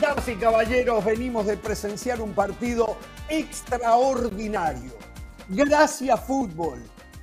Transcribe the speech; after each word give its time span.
Damas 0.00 0.28
y 0.28 0.34
caballeros, 0.34 1.04
venimos 1.04 1.46
de 1.46 1.56
presenciar 1.56 2.20
un 2.20 2.34
partido 2.34 2.96
extraordinario. 3.28 4.92
Gracias 5.48 6.20
fútbol, 6.26 6.82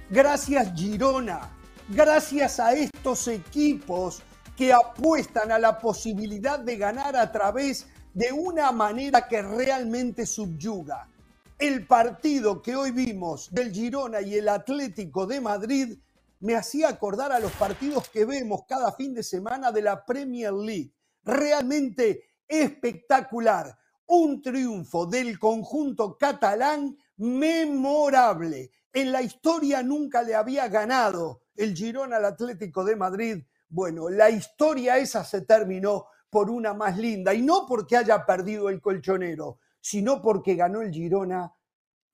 gracias 0.10 0.72
Girona, 0.74 1.50
gracias 1.90 2.60
a 2.60 2.74
estos 2.74 3.28
equipos 3.28 4.22
que 4.56 4.72
apuestan 4.72 5.52
a 5.52 5.60
la 5.60 5.80
posibilidad 5.80 6.60
de 6.60 6.78
ganar 6.78 7.16
a 7.18 7.32
través 7.32 7.88
de 8.14 8.32
una 8.32 8.72
manera 8.72 9.28
que 9.28 9.42
realmente 9.42 10.26
subyuga. 10.26 11.10
El 11.60 11.86
partido 11.86 12.62
que 12.62 12.76
hoy 12.76 12.92
vimos 12.92 13.50
del 13.52 13.74
Girona 13.74 14.22
y 14.22 14.36
el 14.36 14.48
Atlético 14.48 15.28
de 15.28 15.42
Madrid 15.42 15.98
me 16.40 16.56
hacía 16.56 16.88
acordar 16.88 17.32
a 17.34 17.40
los 17.40 17.52
partidos 17.52 18.08
que 18.10 18.26
vemos 18.26 18.62
cada 18.68 18.94
fin 18.94 19.14
de 19.14 19.24
semana 19.24 19.72
de 19.72 19.82
la 19.82 20.06
Premier 20.06 20.54
League. 20.54 20.92
Realmente 21.24 22.31
espectacular. 22.52 23.78
Un 24.08 24.42
triunfo 24.42 25.06
del 25.06 25.40
conjunto 25.40 26.18
catalán 26.18 26.98
memorable. 27.18 28.72
En 28.92 29.12
la 29.12 29.22
historia 29.22 29.82
nunca 29.82 30.22
le 30.22 30.36
había 30.36 30.68
ganado 30.68 31.44
el 31.56 31.74
Girona 31.74 32.18
al 32.18 32.26
Atlético 32.26 32.84
de 32.84 32.98
Madrid. 32.98 33.44
Bueno, 33.70 34.10
la 34.10 34.30
historia 34.30 34.98
esa 34.98 35.24
se 35.24 35.42
terminó 35.42 36.08
por 36.30 36.50
una 36.50 36.74
más 36.74 36.98
linda 36.98 37.34
y 37.34 37.42
no 37.42 37.66
porque 37.66 37.96
haya 37.96 38.26
perdido 38.26 38.68
el 38.70 38.82
colchonero, 38.82 39.60
sino 39.80 40.22
porque 40.22 40.56
ganó 40.56 40.82
el 40.82 40.92
Girona 40.92 41.54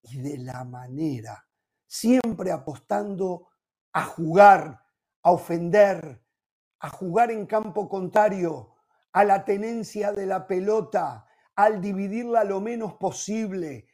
y 0.03 0.19
de 0.19 0.37
la 0.37 0.63
manera, 0.63 1.47
siempre 1.87 2.51
apostando 2.51 3.47
a 3.93 4.05
jugar, 4.05 4.83
a 5.23 5.31
ofender, 5.31 6.23
a 6.79 6.89
jugar 6.89 7.31
en 7.31 7.45
campo 7.45 7.89
contrario, 7.89 8.75
a 9.11 9.23
la 9.23 9.45
tenencia 9.45 10.11
de 10.11 10.25
la 10.25 10.47
pelota, 10.47 11.27
al 11.55 11.79
dividirla 11.81 12.43
lo 12.43 12.59
menos 12.61 12.95
posible, 12.95 13.87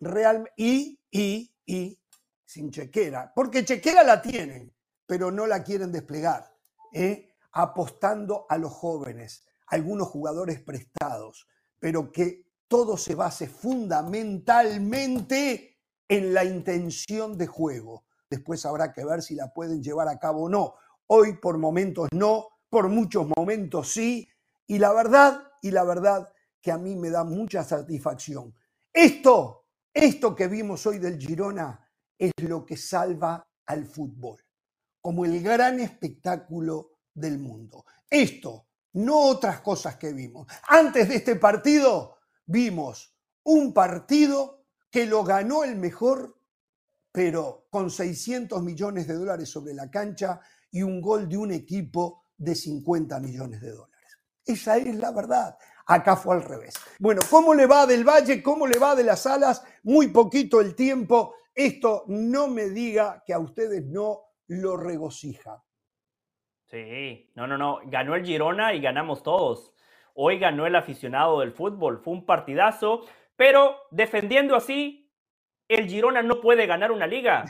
real, 0.00 0.50
y, 0.56 0.98
y, 1.10 1.54
y, 1.66 2.00
sin 2.44 2.70
chequera, 2.70 3.32
porque 3.34 3.64
chequera 3.64 4.02
la 4.02 4.20
tienen, 4.22 4.74
pero 5.06 5.30
no 5.30 5.46
la 5.46 5.62
quieren 5.64 5.92
desplegar, 5.92 6.52
¿eh? 6.92 7.28
apostando 7.52 8.46
a 8.48 8.58
los 8.58 8.72
jóvenes, 8.72 9.44
algunos 9.66 10.08
jugadores 10.08 10.62
prestados, 10.62 11.46
pero 11.78 12.10
que 12.12 12.46
todo 12.68 12.96
se 12.96 13.16
base 13.16 13.48
fundamentalmente 13.48 15.78
en 16.08 16.32
la 16.32 16.44
intención 16.44 17.36
de 17.36 17.48
juego. 17.48 18.04
Después 18.30 18.64
habrá 18.64 18.92
que 18.92 19.04
ver 19.04 19.22
si 19.22 19.34
la 19.34 19.52
pueden 19.52 19.82
llevar 19.82 20.06
a 20.08 20.20
cabo 20.20 20.44
o 20.44 20.48
no. 20.48 20.74
Hoy 21.08 21.38
por 21.38 21.58
momentos 21.58 22.08
no, 22.12 22.46
por 22.68 22.88
muchos 22.88 23.26
momentos 23.36 23.92
sí, 23.92 24.29
y 24.70 24.78
la 24.78 24.92
verdad, 24.92 25.42
y 25.62 25.72
la 25.72 25.82
verdad 25.82 26.32
que 26.62 26.70
a 26.70 26.78
mí 26.78 26.94
me 26.94 27.10
da 27.10 27.24
mucha 27.24 27.64
satisfacción. 27.64 28.54
Esto, 28.92 29.66
esto 29.92 30.36
que 30.36 30.46
vimos 30.46 30.86
hoy 30.86 31.00
del 31.00 31.18
Girona 31.18 31.90
es 32.16 32.30
lo 32.42 32.64
que 32.64 32.76
salva 32.76 33.44
al 33.66 33.84
fútbol, 33.84 34.38
como 35.00 35.24
el 35.24 35.42
gran 35.42 35.80
espectáculo 35.80 36.98
del 37.12 37.40
mundo. 37.40 37.84
Esto, 38.08 38.68
no 38.92 39.18
otras 39.22 39.60
cosas 39.60 39.96
que 39.96 40.12
vimos. 40.12 40.46
Antes 40.68 41.08
de 41.08 41.16
este 41.16 41.34
partido 41.34 42.18
vimos 42.46 43.12
un 43.42 43.74
partido 43.74 44.66
que 44.88 45.04
lo 45.04 45.24
ganó 45.24 45.64
el 45.64 45.74
mejor, 45.74 46.38
pero 47.10 47.66
con 47.70 47.90
600 47.90 48.62
millones 48.62 49.08
de 49.08 49.14
dólares 49.14 49.48
sobre 49.48 49.74
la 49.74 49.90
cancha 49.90 50.40
y 50.70 50.84
un 50.84 51.00
gol 51.00 51.28
de 51.28 51.38
un 51.38 51.50
equipo 51.50 52.26
de 52.36 52.54
50 52.54 53.18
millones 53.18 53.60
de 53.62 53.70
dólares. 53.72 53.89
Esa 54.50 54.76
es 54.76 54.96
la 54.96 55.12
verdad. 55.12 55.56
Acá 55.86 56.16
fue 56.16 56.36
al 56.36 56.42
revés. 56.42 56.74
Bueno, 56.98 57.20
¿cómo 57.30 57.54
le 57.54 57.66
va 57.66 57.86
del 57.86 58.04
Valle? 58.04 58.42
¿Cómo 58.42 58.66
le 58.66 58.78
va 58.78 58.94
de 58.94 59.04
las 59.04 59.26
alas? 59.26 59.64
Muy 59.84 60.08
poquito 60.08 60.60
el 60.60 60.74
tiempo. 60.74 61.34
Esto 61.54 62.04
no 62.08 62.48
me 62.48 62.68
diga 62.68 63.22
que 63.24 63.32
a 63.32 63.38
ustedes 63.38 63.84
no 63.84 64.22
lo 64.48 64.76
regocija. 64.76 65.62
Sí, 66.66 67.30
no, 67.34 67.46
no, 67.46 67.58
no. 67.58 67.80
Ganó 67.86 68.14
el 68.14 68.24
Girona 68.24 68.74
y 68.74 68.80
ganamos 68.80 69.22
todos. 69.22 69.72
Hoy 70.14 70.38
ganó 70.38 70.66
el 70.66 70.76
aficionado 70.76 71.40
del 71.40 71.52
fútbol. 71.52 72.00
Fue 72.02 72.12
un 72.14 72.26
partidazo, 72.26 73.02
pero 73.36 73.76
defendiendo 73.90 74.56
así, 74.56 75.10
el 75.68 75.88
Girona 75.88 76.22
no 76.22 76.40
puede 76.40 76.66
ganar 76.66 76.90
una 76.92 77.06
liga. 77.06 77.44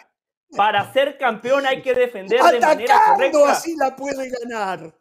Para 0.56 0.92
ser 0.92 1.16
campeón 1.16 1.64
hay 1.66 1.80
que 1.80 1.94
defender 1.94 2.42
de 2.42 2.60
manera 2.60 2.98
correcta. 3.06 3.52
así 3.52 3.74
la 3.76 3.94
puede 3.96 4.30
ganar. 4.30 4.92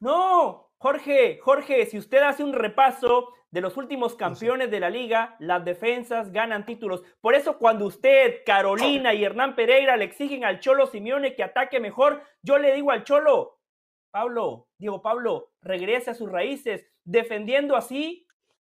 No, 0.00 0.63
Jorge, 0.84 1.38
Jorge, 1.40 1.86
si 1.86 1.96
usted 1.96 2.18
hace 2.18 2.44
un 2.44 2.52
repaso 2.52 3.32
de 3.50 3.62
los 3.62 3.78
últimos 3.78 4.16
campeones 4.16 4.70
de 4.70 4.80
la 4.80 4.90
liga, 4.90 5.34
las 5.38 5.64
defensas 5.64 6.30
ganan 6.30 6.66
títulos. 6.66 7.02
Por 7.22 7.34
eso 7.34 7.56
cuando 7.56 7.86
usted, 7.86 8.42
Carolina 8.44 9.14
y 9.14 9.24
Hernán 9.24 9.56
Pereira 9.56 9.96
le 9.96 10.04
exigen 10.04 10.44
al 10.44 10.60
Cholo 10.60 10.86
Simeone 10.86 11.36
que 11.36 11.42
ataque 11.42 11.80
mejor, 11.80 12.22
yo 12.42 12.58
le 12.58 12.74
digo 12.74 12.90
al 12.90 13.02
Cholo, 13.02 13.62
Pablo, 14.10 14.68
Diego 14.78 15.00
Pablo, 15.00 15.54
regrese 15.62 16.10
a 16.10 16.14
sus 16.14 16.30
raíces, 16.30 16.86
defendiendo 17.02 17.76
así 17.76 18.23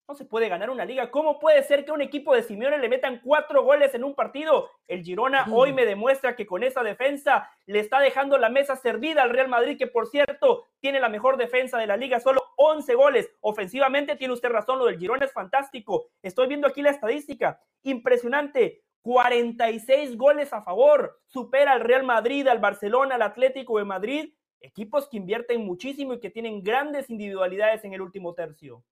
no 0.10 0.16
se 0.16 0.26
puede 0.26 0.50
ganar 0.50 0.72
una 0.72 0.86
liga. 0.86 1.12
¿Cómo 1.12 1.38
puede 1.38 1.62
ser 1.62 1.86
que 1.86 1.92
un 1.92 2.02
equipo 2.02 2.34
de 2.34 2.42
Simeone 2.42 2.80
le 2.80 2.90
metan 2.90 3.22
cuatro 3.24 3.64
goles 3.64 3.94
en 3.94 4.04
un 4.04 4.16
partido? 4.16 4.72
El 4.88 5.04
Girona 5.04 5.46
hoy 5.52 5.72
me 5.72 5.86
demuestra 5.86 6.36
que 6.36 6.48
con 6.48 6.64
esa 6.64 6.82
defensa 6.82 7.48
le 7.68 7.80
está 7.80 8.00
dejando 8.00 8.40
la 8.40 8.50
mesa 8.50 8.76
servida 8.76 9.22
al 9.22 9.30
Real 9.30 9.50
Madrid, 9.50 9.78
que 9.78 9.86
por 9.86 10.08
cierto 10.08 10.66
tiene 10.80 11.00
la 11.00 11.10
mejor 11.10 11.38
defensa 11.38 11.78
de 11.78 11.86
la 11.86 11.96
liga, 11.96 12.20
solo 12.20 12.42
11 12.58 12.96
goles. 12.96 13.30
Ofensivamente 13.42 14.16
tiene 14.16 14.34
usted 14.34 14.50
razón, 14.50 14.80
lo 14.80 14.88
del 14.88 14.98
Girona 14.98 15.26
es 15.26 15.32
fantástico. 15.32 16.08
Estoy 16.24 16.48
viendo 16.48 16.68
aquí 16.68 16.82
la 16.82 16.90
estadística. 16.90 17.62
Impresionante. 17.84 18.82
46 19.04 20.18
goles 20.18 20.52
a 20.54 20.64
favor. 20.64 21.20
Supera 21.28 21.74
al 21.74 21.82
Real 21.82 22.04
Madrid, 22.04 22.48
al 22.48 22.58
Barcelona, 22.58 23.14
al 23.14 23.22
Atlético 23.22 23.78
de 23.78 23.86
Madrid. 23.86 24.34
Equipos 24.60 25.08
que 25.08 25.18
invierten 25.18 25.64
muchísimo 25.64 26.16
y 26.16 26.20
que 26.20 26.32
tienen 26.32 26.64
grandes 26.64 27.12
individualidades 27.12 27.86
en 27.86 27.94
el 27.94 28.02
último 28.02 28.34
tercio. 28.34 28.84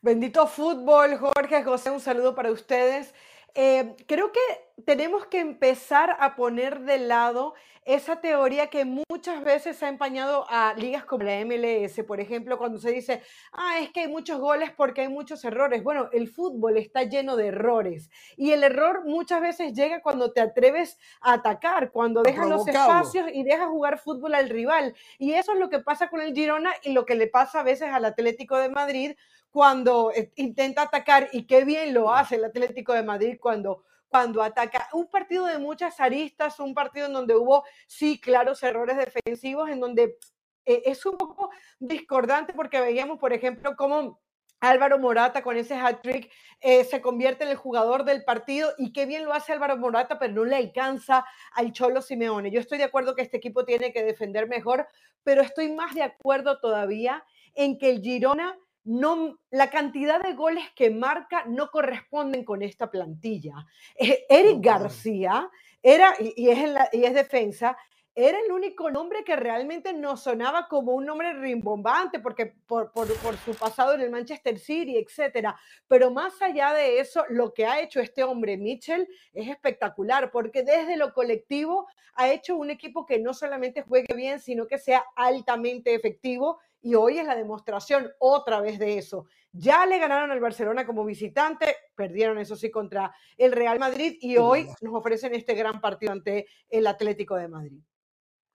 Bendito 0.00 0.46
fútbol, 0.46 1.18
Jorge, 1.18 1.64
José, 1.64 1.90
un 1.90 2.00
saludo 2.00 2.34
para 2.34 2.52
ustedes. 2.52 3.12
Eh, 3.54 3.96
creo 4.06 4.30
que 4.30 4.40
tenemos 4.84 5.26
que 5.26 5.40
empezar 5.40 6.16
a 6.20 6.36
poner 6.36 6.80
de 6.80 6.98
lado 6.98 7.54
esa 7.84 8.20
teoría 8.20 8.66
que 8.66 8.84
muchas 8.84 9.42
veces 9.42 9.82
ha 9.82 9.88
empañado 9.88 10.44
a 10.50 10.74
ligas 10.74 11.06
como 11.06 11.24
la 11.24 11.42
MLS, 11.42 12.04
por 12.06 12.20
ejemplo, 12.20 12.58
cuando 12.58 12.78
se 12.78 12.90
dice, 12.90 13.22
ah, 13.52 13.78
es 13.80 13.90
que 13.90 14.00
hay 14.00 14.08
muchos 14.08 14.38
goles 14.38 14.70
porque 14.76 15.00
hay 15.00 15.08
muchos 15.08 15.42
errores. 15.44 15.82
Bueno, 15.82 16.10
el 16.12 16.28
fútbol 16.28 16.76
está 16.76 17.04
lleno 17.04 17.34
de 17.34 17.46
errores 17.46 18.10
y 18.36 18.52
el 18.52 18.62
error 18.62 19.06
muchas 19.06 19.40
veces 19.40 19.72
llega 19.72 20.02
cuando 20.02 20.32
te 20.32 20.42
atreves 20.42 20.98
a 21.22 21.34
atacar, 21.34 21.90
cuando 21.90 22.22
dejas 22.22 22.48
los 22.48 22.68
espacios 22.68 23.26
y 23.32 23.42
dejas 23.42 23.68
jugar 23.68 23.98
fútbol 23.98 24.34
al 24.34 24.50
rival. 24.50 24.94
Y 25.18 25.32
eso 25.32 25.54
es 25.54 25.58
lo 25.58 25.70
que 25.70 25.78
pasa 25.78 26.10
con 26.10 26.20
el 26.20 26.34
Girona 26.34 26.72
y 26.82 26.92
lo 26.92 27.06
que 27.06 27.14
le 27.14 27.26
pasa 27.26 27.60
a 27.60 27.64
veces 27.64 27.88
al 27.90 28.04
Atlético 28.04 28.58
de 28.58 28.68
Madrid 28.68 29.16
cuando 29.50 30.12
eh, 30.14 30.30
intenta 30.36 30.82
atacar 30.82 31.30
y 31.32 31.46
qué 31.46 31.64
bien 31.64 31.94
lo 31.94 32.12
hace 32.12 32.36
el 32.36 32.44
Atlético 32.44 32.92
de 32.92 33.02
Madrid 33.02 33.38
cuando 33.40 33.84
cuando 34.08 34.42
ataca. 34.42 34.88
Un 34.92 35.08
partido 35.08 35.46
de 35.46 35.58
muchas 35.58 36.00
aristas, 36.00 36.58
un 36.60 36.74
partido 36.74 37.06
en 37.06 37.12
donde 37.12 37.34
hubo, 37.34 37.64
sí, 37.86 38.20
claros 38.20 38.62
errores 38.62 38.96
defensivos, 38.96 39.70
en 39.70 39.80
donde 39.80 40.16
eh, 40.64 40.82
es 40.86 41.04
un 41.06 41.16
poco 41.16 41.50
discordante 41.78 42.52
porque 42.52 42.80
veíamos, 42.80 43.18
por 43.18 43.32
ejemplo, 43.32 43.74
cómo 43.76 44.20
Álvaro 44.60 44.98
Morata 44.98 45.42
con 45.42 45.56
ese 45.56 45.74
hat-trick 45.74 46.30
eh, 46.60 46.84
se 46.84 47.00
convierte 47.00 47.44
en 47.44 47.50
el 47.50 47.56
jugador 47.56 48.04
del 48.04 48.24
partido 48.24 48.72
y 48.76 48.92
qué 48.92 49.06
bien 49.06 49.24
lo 49.24 49.32
hace 49.32 49.52
Álvaro 49.52 49.76
Morata, 49.76 50.18
pero 50.18 50.32
no 50.32 50.44
le 50.44 50.56
alcanza 50.56 51.24
al 51.52 51.72
Cholo 51.72 52.02
Simeone. 52.02 52.50
Yo 52.50 52.60
estoy 52.60 52.78
de 52.78 52.84
acuerdo 52.84 53.14
que 53.14 53.22
este 53.22 53.36
equipo 53.36 53.64
tiene 53.64 53.92
que 53.92 54.02
defender 54.02 54.48
mejor, 54.48 54.88
pero 55.22 55.42
estoy 55.42 55.72
más 55.72 55.94
de 55.94 56.02
acuerdo 56.02 56.58
todavía 56.58 57.24
en 57.54 57.78
que 57.78 57.90
el 57.90 58.02
Girona 58.02 58.58
no, 58.88 59.38
la 59.50 59.68
cantidad 59.68 60.22
de 60.22 60.32
goles 60.32 60.64
que 60.74 60.88
marca 60.90 61.44
no 61.46 61.70
corresponden 61.70 62.42
con 62.42 62.62
esta 62.62 62.90
plantilla. 62.90 63.66
Eh, 63.94 64.24
Eric 64.30 64.60
García 64.60 65.50
era, 65.82 66.14
y, 66.18 66.48
es 66.48 66.58
y 66.92 67.04
es 67.04 67.14
defensa, 67.14 67.76
era 68.20 68.36
el 68.44 68.50
único 68.50 68.90
nombre 68.90 69.22
que 69.22 69.36
realmente 69.36 69.92
no 69.92 70.16
sonaba 70.16 70.66
como 70.66 70.92
un 70.92 71.06
nombre 71.06 71.34
rimbombante, 71.34 72.18
porque 72.18 72.46
por, 72.66 72.90
por, 72.90 73.06
su 73.44 73.54
pasado 73.54 73.94
en 73.94 74.00
el 74.00 74.10
Manchester 74.10 74.58
City, 74.58 74.96
etc. 74.96 75.50
Pero 75.86 76.10
más 76.10 76.42
allá 76.42 76.72
de 76.72 76.98
eso, 76.98 77.24
lo 77.28 77.54
que 77.54 77.64
ha 77.64 77.80
hecho 77.80 78.00
este 78.00 78.24
hombre, 78.24 78.56
Mitchell, 78.56 79.06
es 79.32 79.48
espectacular, 79.48 80.32
porque 80.32 80.64
desde 80.64 80.96
lo 80.96 81.14
colectivo 81.14 81.86
ha 82.14 82.28
hecho 82.28 82.56
un 82.56 82.70
equipo 82.70 83.06
que 83.06 83.20
no 83.20 83.32
solamente 83.32 83.82
juegue 83.82 84.12
bien, 84.16 84.40
sino 84.40 84.66
que 84.66 84.78
sea 84.78 85.04
altamente 85.14 85.94
efectivo 85.94 86.58
y 86.82 86.96
hoy 86.96 87.20
es 87.20 87.24
la 87.24 87.36
demostración 87.36 88.10
otra 88.18 88.60
vez 88.60 88.80
de 88.80 88.98
eso. 88.98 89.26
Ya 89.52 89.86
le 89.86 90.00
ganaron 90.00 90.32
al 90.32 90.40
Barcelona 90.40 90.84
como 90.84 91.04
visitante, 91.04 91.76
perdieron 91.94 92.38
eso 92.38 92.56
sí 92.56 92.68
contra 92.68 93.14
el 93.36 93.52
Real 93.52 93.78
Madrid 93.78 94.16
y 94.20 94.38
hoy 94.38 94.66
nos 94.80 94.92
ofrecen 94.92 95.36
este 95.36 95.54
gran 95.54 95.80
partido 95.80 96.10
ante 96.10 96.48
el 96.68 96.88
Atlético 96.88 97.36
de 97.36 97.46
Madrid. 97.46 97.80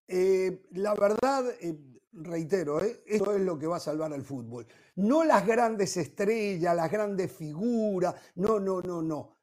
Eh, 0.08 0.64
la 0.72 0.94
verdad, 0.94 1.46
eh, 1.62 1.78
reitero, 2.12 2.84
¿eh? 2.84 3.04
esto 3.06 3.34
es 3.34 3.42
lo 3.42 3.58
que 3.58 3.68
va 3.68 3.78
a 3.78 3.82
salvar 3.82 4.14
al 4.14 4.24
fútbol. 4.24 4.68
No 4.96 5.24
las 5.24 5.46
grandes 5.46 5.98
estrellas, 5.98 6.76
las 6.76 6.92
grandes 6.92 7.32
figuras, 7.32 8.16
no, 8.36 8.60
no, 8.60 8.82
no, 8.82 9.02
no. 9.02 9.38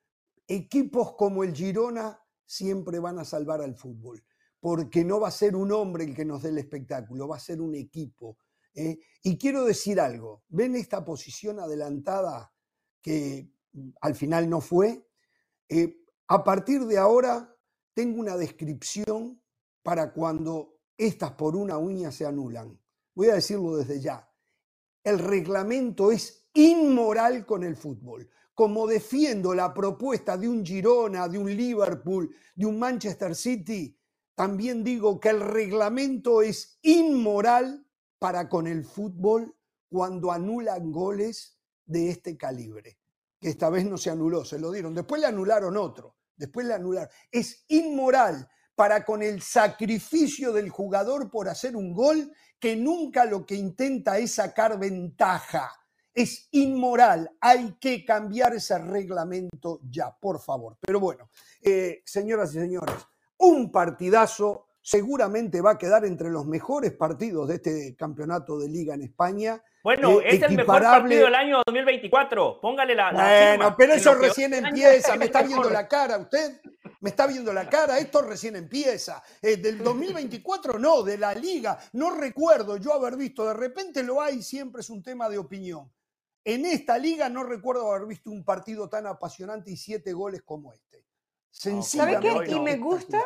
Equipos 0.46 1.14
como 1.14 1.44
el 1.44 1.54
Girona 1.54 2.20
siempre 2.44 2.98
van 2.98 3.18
a 3.18 3.24
salvar 3.24 3.62
al 3.62 3.74
fútbol, 3.74 4.22
porque 4.60 5.04
no 5.04 5.20
va 5.20 5.28
a 5.28 5.32
ser 5.32 5.56
un 5.56 5.72
hombre 5.72 6.04
el 6.04 6.14
que 6.14 6.24
nos 6.24 6.42
dé 6.42 6.50
el 6.50 6.58
espectáculo, 6.58 7.28
va 7.28 7.36
a 7.36 7.40
ser 7.40 7.60
un 7.60 7.74
equipo. 7.74 8.38
Y 8.72 9.36
quiero 9.36 9.64
decir 9.64 10.00
algo, 10.00 10.44
¿ven 10.48 10.76
esta 10.76 11.04
posición 11.04 11.58
adelantada 11.58 12.52
que 13.02 13.50
mm, 13.72 13.90
al 14.00 14.14
final 14.14 14.48
no 14.48 14.60
fue? 14.60 15.06
A 16.28 16.44
partir 16.44 16.86
de 16.86 16.96
ahora 16.96 17.56
tengo 17.94 18.20
una 18.20 18.36
descripción 18.36 19.39
para 19.90 20.12
cuando 20.12 20.82
estas 20.96 21.32
por 21.32 21.56
una 21.56 21.76
uña 21.76 22.12
se 22.12 22.24
anulan. 22.24 22.80
Voy 23.12 23.28
a 23.28 23.34
decirlo 23.34 23.76
desde 23.76 23.98
ya. 23.98 24.32
El 25.02 25.18
reglamento 25.18 26.12
es 26.12 26.48
inmoral 26.54 27.44
con 27.44 27.64
el 27.64 27.74
fútbol. 27.74 28.30
Como 28.54 28.86
defiendo 28.86 29.52
la 29.52 29.74
propuesta 29.74 30.36
de 30.36 30.48
un 30.48 30.64
Girona, 30.64 31.26
de 31.26 31.38
un 31.38 31.56
Liverpool, 31.56 32.32
de 32.54 32.66
un 32.66 32.78
Manchester 32.78 33.34
City, 33.34 33.98
también 34.36 34.84
digo 34.84 35.18
que 35.18 35.30
el 35.30 35.40
reglamento 35.40 36.40
es 36.40 36.78
inmoral 36.82 37.84
para 38.20 38.48
con 38.48 38.68
el 38.68 38.84
fútbol 38.84 39.56
cuando 39.88 40.30
anulan 40.30 40.92
goles 40.92 41.58
de 41.84 42.10
este 42.10 42.36
calibre, 42.36 43.00
que 43.40 43.48
esta 43.48 43.68
vez 43.70 43.86
no 43.86 43.98
se 43.98 44.10
anuló, 44.10 44.44
se 44.44 44.60
lo 44.60 44.70
dieron. 44.70 44.94
Después 44.94 45.20
le 45.20 45.26
anularon 45.26 45.76
otro, 45.76 46.14
después 46.36 46.64
le 46.64 46.74
anularon. 46.74 47.10
Es 47.32 47.64
inmoral 47.66 48.48
para 48.80 49.04
con 49.04 49.22
el 49.22 49.42
sacrificio 49.42 50.54
del 50.54 50.70
jugador 50.70 51.30
por 51.30 51.50
hacer 51.50 51.76
un 51.76 51.92
gol 51.92 52.32
que 52.58 52.76
nunca 52.76 53.26
lo 53.26 53.44
que 53.44 53.54
intenta 53.54 54.16
es 54.16 54.36
sacar 54.36 54.78
ventaja. 54.78 55.70
Es 56.14 56.48
inmoral, 56.52 57.30
hay 57.42 57.76
que 57.78 58.02
cambiar 58.06 58.54
ese 58.54 58.78
reglamento 58.78 59.80
ya, 59.82 60.16
por 60.18 60.40
favor. 60.40 60.78
Pero 60.80 60.98
bueno, 60.98 61.28
eh, 61.60 62.00
señoras 62.06 62.54
y 62.54 62.60
señores, 62.60 62.96
un 63.36 63.70
partidazo 63.70 64.68
seguramente 64.82 65.60
va 65.60 65.72
a 65.72 65.78
quedar 65.78 66.04
entre 66.04 66.30
los 66.30 66.46
mejores 66.46 66.92
partidos 66.92 67.48
de 67.48 67.56
este 67.56 67.96
campeonato 67.96 68.58
de 68.58 68.68
liga 68.68 68.94
en 68.94 69.02
España. 69.02 69.62
Bueno, 69.82 70.20
eh, 70.20 70.24
es 70.28 70.42
el 70.42 70.56
mejor 70.56 70.82
partido 70.82 71.24
del 71.24 71.34
año 71.34 71.62
2024. 71.66 72.60
Póngale 72.60 72.94
la. 72.94 73.12
Bueno, 73.12 73.74
pero 73.76 73.94
eso 73.94 74.14
recién 74.14 74.54
empieza. 74.54 75.16
Me 75.16 75.26
está 75.26 75.42
viendo 75.46 75.70
la 75.70 75.86
cara 75.88 76.18
usted. 76.18 76.60
Me 77.00 77.10
está 77.10 77.26
viendo 77.26 77.52
la 77.52 77.68
cara. 77.68 77.98
Esto 77.98 78.22
recién 78.22 78.56
empieza. 78.56 79.22
Eh, 79.40 79.56
del 79.56 79.82
2024 79.82 80.78
no, 80.78 81.02
de 81.02 81.18
la 81.18 81.34
liga. 81.34 81.78
No 81.92 82.10
recuerdo 82.10 82.76
yo 82.76 82.92
haber 82.92 83.16
visto. 83.16 83.46
De 83.46 83.54
repente 83.54 84.02
lo 84.02 84.20
hay, 84.20 84.42
siempre 84.42 84.80
es 84.80 84.90
un 84.90 85.02
tema 85.02 85.28
de 85.28 85.38
opinión. 85.38 85.90
En 86.44 86.64
esta 86.64 86.96
liga 86.96 87.28
no 87.28 87.44
recuerdo 87.44 87.90
haber 87.92 88.06
visto 88.08 88.30
un 88.30 88.44
partido 88.44 88.88
tan 88.88 89.06
apasionante 89.06 89.70
y 89.70 89.76
siete 89.76 90.12
goles 90.12 90.42
como 90.42 90.72
este. 90.72 91.04
¿Sabe 91.50 92.18
qué? 92.20 92.50
Y 92.50 92.60
me 92.60 92.76
gusta 92.76 93.22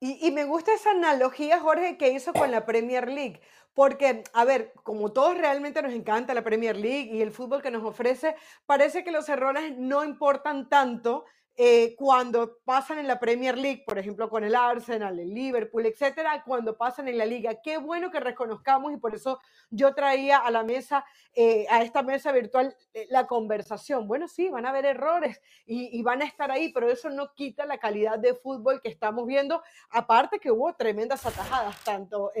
y, 0.00 0.30
me 0.30 0.44
gusta 0.44 0.72
esa 0.72 0.92
analogía, 0.92 1.60
Jorge, 1.60 1.98
que 1.98 2.10
hizo 2.10 2.32
con 2.32 2.50
la 2.50 2.64
Premier 2.64 3.06
League. 3.06 3.42
Porque, 3.74 4.24
a 4.32 4.44
ver, 4.46 4.72
como 4.82 5.12
todos 5.12 5.36
realmente 5.36 5.82
nos 5.82 5.92
encanta 5.92 6.32
la 6.32 6.42
Premier 6.42 6.76
League 6.76 7.10
y 7.12 7.20
el 7.20 7.30
fútbol 7.30 7.60
que 7.60 7.70
nos 7.70 7.84
ofrece, 7.84 8.34
parece 8.64 9.04
que 9.04 9.12
los 9.12 9.28
errores 9.28 9.76
no 9.76 10.02
importan 10.02 10.70
tanto 10.70 11.26
eh, 11.56 11.94
cuando 11.96 12.58
pasan 12.64 12.98
en 12.98 13.06
la 13.06 13.18
Premier 13.18 13.58
League, 13.58 13.82
por 13.86 13.98
ejemplo, 13.98 14.30
con 14.30 14.44
el 14.44 14.54
Arsenal, 14.54 15.18
el 15.18 15.34
Liverpool, 15.34 15.84
etcétera, 15.84 16.42
cuando 16.44 16.76
pasan 16.76 17.08
en 17.08 17.18
la 17.18 17.26
liga. 17.26 17.60
Qué 17.62 17.76
bueno 17.78 18.10
que 18.10 18.20
reconozcamos 18.20 18.92
y 18.92 18.96
por 18.96 19.14
eso 19.14 19.40
yo 19.68 19.94
traía 19.94 20.38
a 20.38 20.50
la 20.50 20.62
mesa, 20.62 21.04
eh, 21.34 21.66
a 21.68 21.82
esta 21.82 22.02
mesa 22.02 22.32
virtual, 22.32 22.74
eh, 22.94 23.06
la 23.10 23.26
conversación. 23.26 24.08
Bueno, 24.08 24.26
sí, 24.26 24.48
van 24.48 24.64
a 24.64 24.70
haber 24.70 24.86
errores 24.86 25.40
y, 25.66 26.02
van 26.02 26.22
a 26.22 26.24
estar 26.24 26.50
ahí, 26.50 26.72
pero 26.72 26.88
eso 26.88 27.10
no 27.10 27.34
quita 27.34 27.66
la 27.66 27.78
calidad 27.78 28.18
de 28.18 28.34
fútbol 28.34 28.80
que 28.80 28.88
estamos 28.88 29.26
viendo. 29.26 29.62
Aparte 29.90 30.38
que 30.38 30.50
hubo 30.50 30.74
tremendas 30.74 31.26
atajadas, 31.26 31.82
tanto 31.84 32.32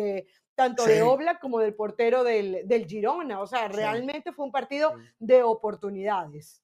tanto 0.54 0.84
de 0.84 1.00
Obla 1.00 1.38
como 1.38 1.58
del 1.58 1.74
portero 1.74 2.22
del, 2.22 2.68
del 2.68 2.86
Girona. 2.86 3.40
O 3.40 3.46
sea, 3.46 3.68
realmente 3.68 4.32
fue 4.32 4.44
un 4.44 4.52
partido 4.52 4.94
de 5.18 5.42
oportunidades. 5.42 6.62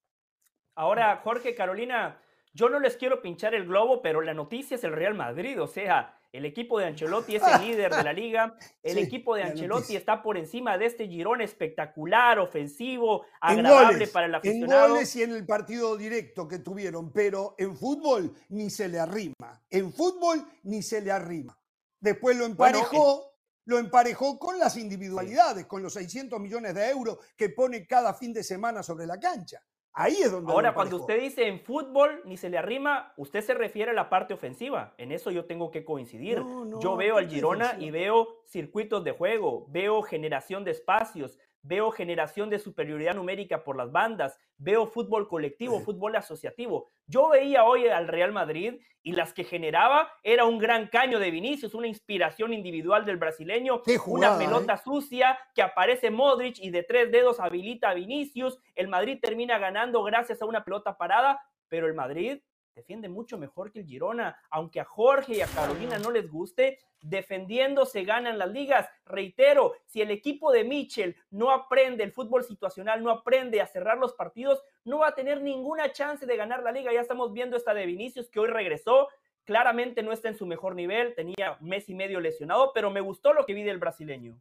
Ahora, 0.75 1.23
Jorge, 1.25 1.55
Carolina, 1.55 2.21
yo 2.57 2.71
no 2.71 2.81
les 2.81 2.97
quiero 2.97 3.21
pinchar 3.21 3.55
el 3.55 3.67
globo, 3.67 4.01
pero 4.01 4.23
la 4.23 4.33
noticia 4.33 4.77
es 4.77 4.85
el 4.85 4.93
Real 4.93 5.15
Madrid, 5.15 5.61
o 5.61 5.67
sea, 5.67 6.19
el 6.33 6.47
equipo 6.47 6.79
de 6.79 6.87
Ancelotti 6.87 7.37
es 7.37 7.43
el 7.43 7.69
líder 7.69 7.95
de 7.95 8.03
la 8.03 8.15
liga, 8.15 8.57
el 8.83 8.97
equipo 8.97 9.37
de 9.37 9.43
Ancelotti 9.43 9.95
está 9.95 10.23
por 10.23 10.39
encima 10.39 10.79
de 10.79 10.87
este 10.87 11.07
Girón 11.07 11.43
espectacular, 11.43 12.39
ofensivo, 12.39 13.27
agradable 13.43 14.07
para 14.09 14.27
el 14.27 14.35
aficionado. 14.35 14.87
En 14.87 14.93
goles 14.93 15.17
y 15.17 15.23
en 15.23 15.33
el 15.33 15.45
partido 15.45 15.99
directo 15.99 16.49
que 16.49 16.59
tuvieron, 16.59 17.13
pero 17.13 17.55
en 17.59 17.77
fútbol 17.77 18.33
ni 18.49 18.71
se 18.71 18.89
le 18.89 19.01
arrima, 19.01 19.63
en 19.69 19.93
fútbol 19.93 20.43
ni 20.63 20.83
se 20.83 21.03
le 21.03 21.13
arrima. 21.13 21.59
Después 22.01 22.39
lo 22.39 22.47
emparejó. 22.47 23.35
lo 23.67 23.79
emparejó 23.79 24.39
con 24.39 24.59
las 24.59 24.79
individualidades, 24.79 25.67
con 25.67 25.83
los 25.83 25.93
600 25.93 26.41
millones 26.41 26.75
de 26.75 26.89
euros 26.89 27.19
que 27.37 27.51
pone 27.51 27.87
cada 27.87 28.15
fin 28.15 28.33
de 28.33 28.43
semana 28.43 28.83
sobre 28.83 29.07
la 29.07 29.19
cancha. 29.21 29.61
Ahí 29.99 30.17
es 30.21 30.31
donde. 30.31 30.53
Ahora, 30.53 30.75
cuando 30.75 30.97
usted 30.97 31.19
dice 31.19 31.49
en 31.49 31.59
fútbol 31.59 32.21
ni 32.27 32.37
se 32.37 32.51
le 32.51 32.59
arrima, 32.59 33.15
usted 33.17 33.41
se 33.41 33.55
refiere 33.55 33.93
a 33.93 33.95
la 33.95 34.11
parte 34.11 34.35
ofensiva. 34.35 34.93
En 34.99 35.11
eso 35.11 35.31
yo 35.31 35.47
tengo 35.47 35.71
que 35.71 35.87
coincidir. 35.87 36.43
yo 36.81 36.97
veo 36.97 37.17
al 37.17 37.31
Girona 37.31 37.77
y 37.79 37.91
veo 37.91 38.43
circuitos 38.45 39.03
de 39.05 39.13
juego, 39.13 39.65
veo 39.71 40.03
generación 40.03 40.65
de 40.65 40.73
espacios, 40.73 41.39
veo 41.67 41.91
generación 41.91 42.49
de 42.49 42.59
superioridad 42.59 43.15
numérica 43.15 43.65
por 43.65 43.77
las 43.77 43.91
bandas, 43.91 44.39
veo 44.57 44.87
fútbol 44.87 45.29
colectivo, 45.29 45.81
fútbol 45.81 46.17
asociativo. 46.17 46.89
Yo 47.07 47.29
veía 47.31 47.65
hoy 47.65 47.87
al 47.89 48.09
Real 48.09 48.33
Madrid 48.33 48.81
y 49.03 49.13
las 49.13 49.33
que 49.33 49.45
generaba 49.45 50.11
era 50.23 50.45
un 50.45 50.59
gran 50.59 50.89
caño 50.89 51.19
de 51.19 51.31
Vinicius, 51.31 51.75
una 51.75 51.87
inspiración 51.87 52.53
individual 52.53 53.05
del 53.05 53.17
brasileño, 53.17 53.83
una 54.07 54.39
pelota 54.39 54.75
¿eh? 54.75 54.81
sucia 54.83 55.39
que 55.55 55.63
aparece 55.63 56.11
Modric 56.11 56.59
y 56.59 56.71
de 56.71 56.83
tres 56.83 57.11
dedos 57.11 57.41
habilita 57.41 57.91
a 57.91 57.95
Vinicius. 57.95 58.59
El 58.75 58.89
Madrid 58.89 59.19
termina 59.21 59.59
ganando 59.59 60.03
gracias 60.03 60.43
a 60.43 60.47
una 60.47 60.65
pelota 60.65 60.97
parada, 60.97 61.41
pero 61.69 61.87
el 61.87 61.95
Madrid 61.95 62.41
defiende 62.77 63.09
mucho 63.09 63.39
mejor 63.39 63.73
que 63.73 63.81
el 63.81 63.87
Girona, 63.87 64.39
aunque 64.51 64.81
a 64.81 64.85
Jorge 64.85 65.37
y 65.37 65.41
a 65.41 65.47
Carolina 65.47 65.99
no 65.99 66.11
les 66.11 66.31
guste, 66.31 66.79
defendiendo 67.01 67.87
se 67.87 68.05
ganan 68.05 68.37
las 68.37 68.51
ligas. 68.51 68.87
Reitero, 69.07 69.73
si 69.87 70.03
el 70.03 70.11
equipo 70.11 70.53
de 70.53 70.65
Mitchell 70.65 71.17
no 71.31 71.51
aprende 71.51 72.05
el 72.05 72.13
fútbol 72.13 72.45
situacional, 72.45 73.03
no 73.03 73.11
aprende 73.11 73.63
a 73.63 73.67
cerrar 73.67 73.97
los 73.97 74.13
partidos, 74.13 74.63
no 74.85 74.99
va 74.99 75.09
a 75.09 75.15
tener 75.15 75.41
ninguna 75.41 75.91
chance 75.93 76.27
de 76.27 76.37
ganar 76.37 76.63
la 76.63 76.71
liga. 76.71 76.93
Ya 76.93 77.01
estamos 77.01 77.33
viendo 77.33 77.57
esta 77.57 77.73
de 77.73 77.87
Vinicius 77.87 78.29
que 78.29 78.41
hoy 78.41 78.49
regresó, 78.49 79.09
claramente 79.45 80.03
no 80.03 80.13
está 80.13 80.29
en 80.29 80.37
su 80.37 80.45
mejor 80.45 80.75
nivel, 80.75 81.15
tenía 81.15 81.57
mes 81.61 81.89
y 81.89 81.95
medio 81.95 82.21
lesionado, 82.21 82.73
pero 82.75 82.91
me 82.91 83.01
gustó 83.01 83.33
lo 83.33 83.47
que 83.47 83.55
vi 83.55 83.63
del 83.63 83.79
brasileño. 83.79 84.39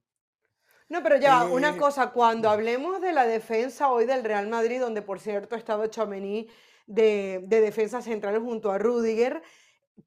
No, 0.90 1.02
pero 1.02 1.16
ya, 1.16 1.46
una 1.46 1.70
eh, 1.70 1.78
cosa, 1.78 2.12
cuando 2.12 2.50
hablemos 2.50 3.02
de 3.02 3.14
la 3.14 3.26
defensa 3.26 3.90
hoy 3.90 4.06
del 4.06 4.24
Real 4.24 4.48
Madrid, 4.48 4.82
donde 4.82 5.02
por 5.02 5.20
cierto 5.20 5.56
estaba 5.56 5.90
Chamení 5.90 6.48
de, 6.86 7.40
defensa 7.48 8.02
central 8.02 8.40
junto 8.40 8.72
a 8.72 8.78
Rudiger. 8.78 9.42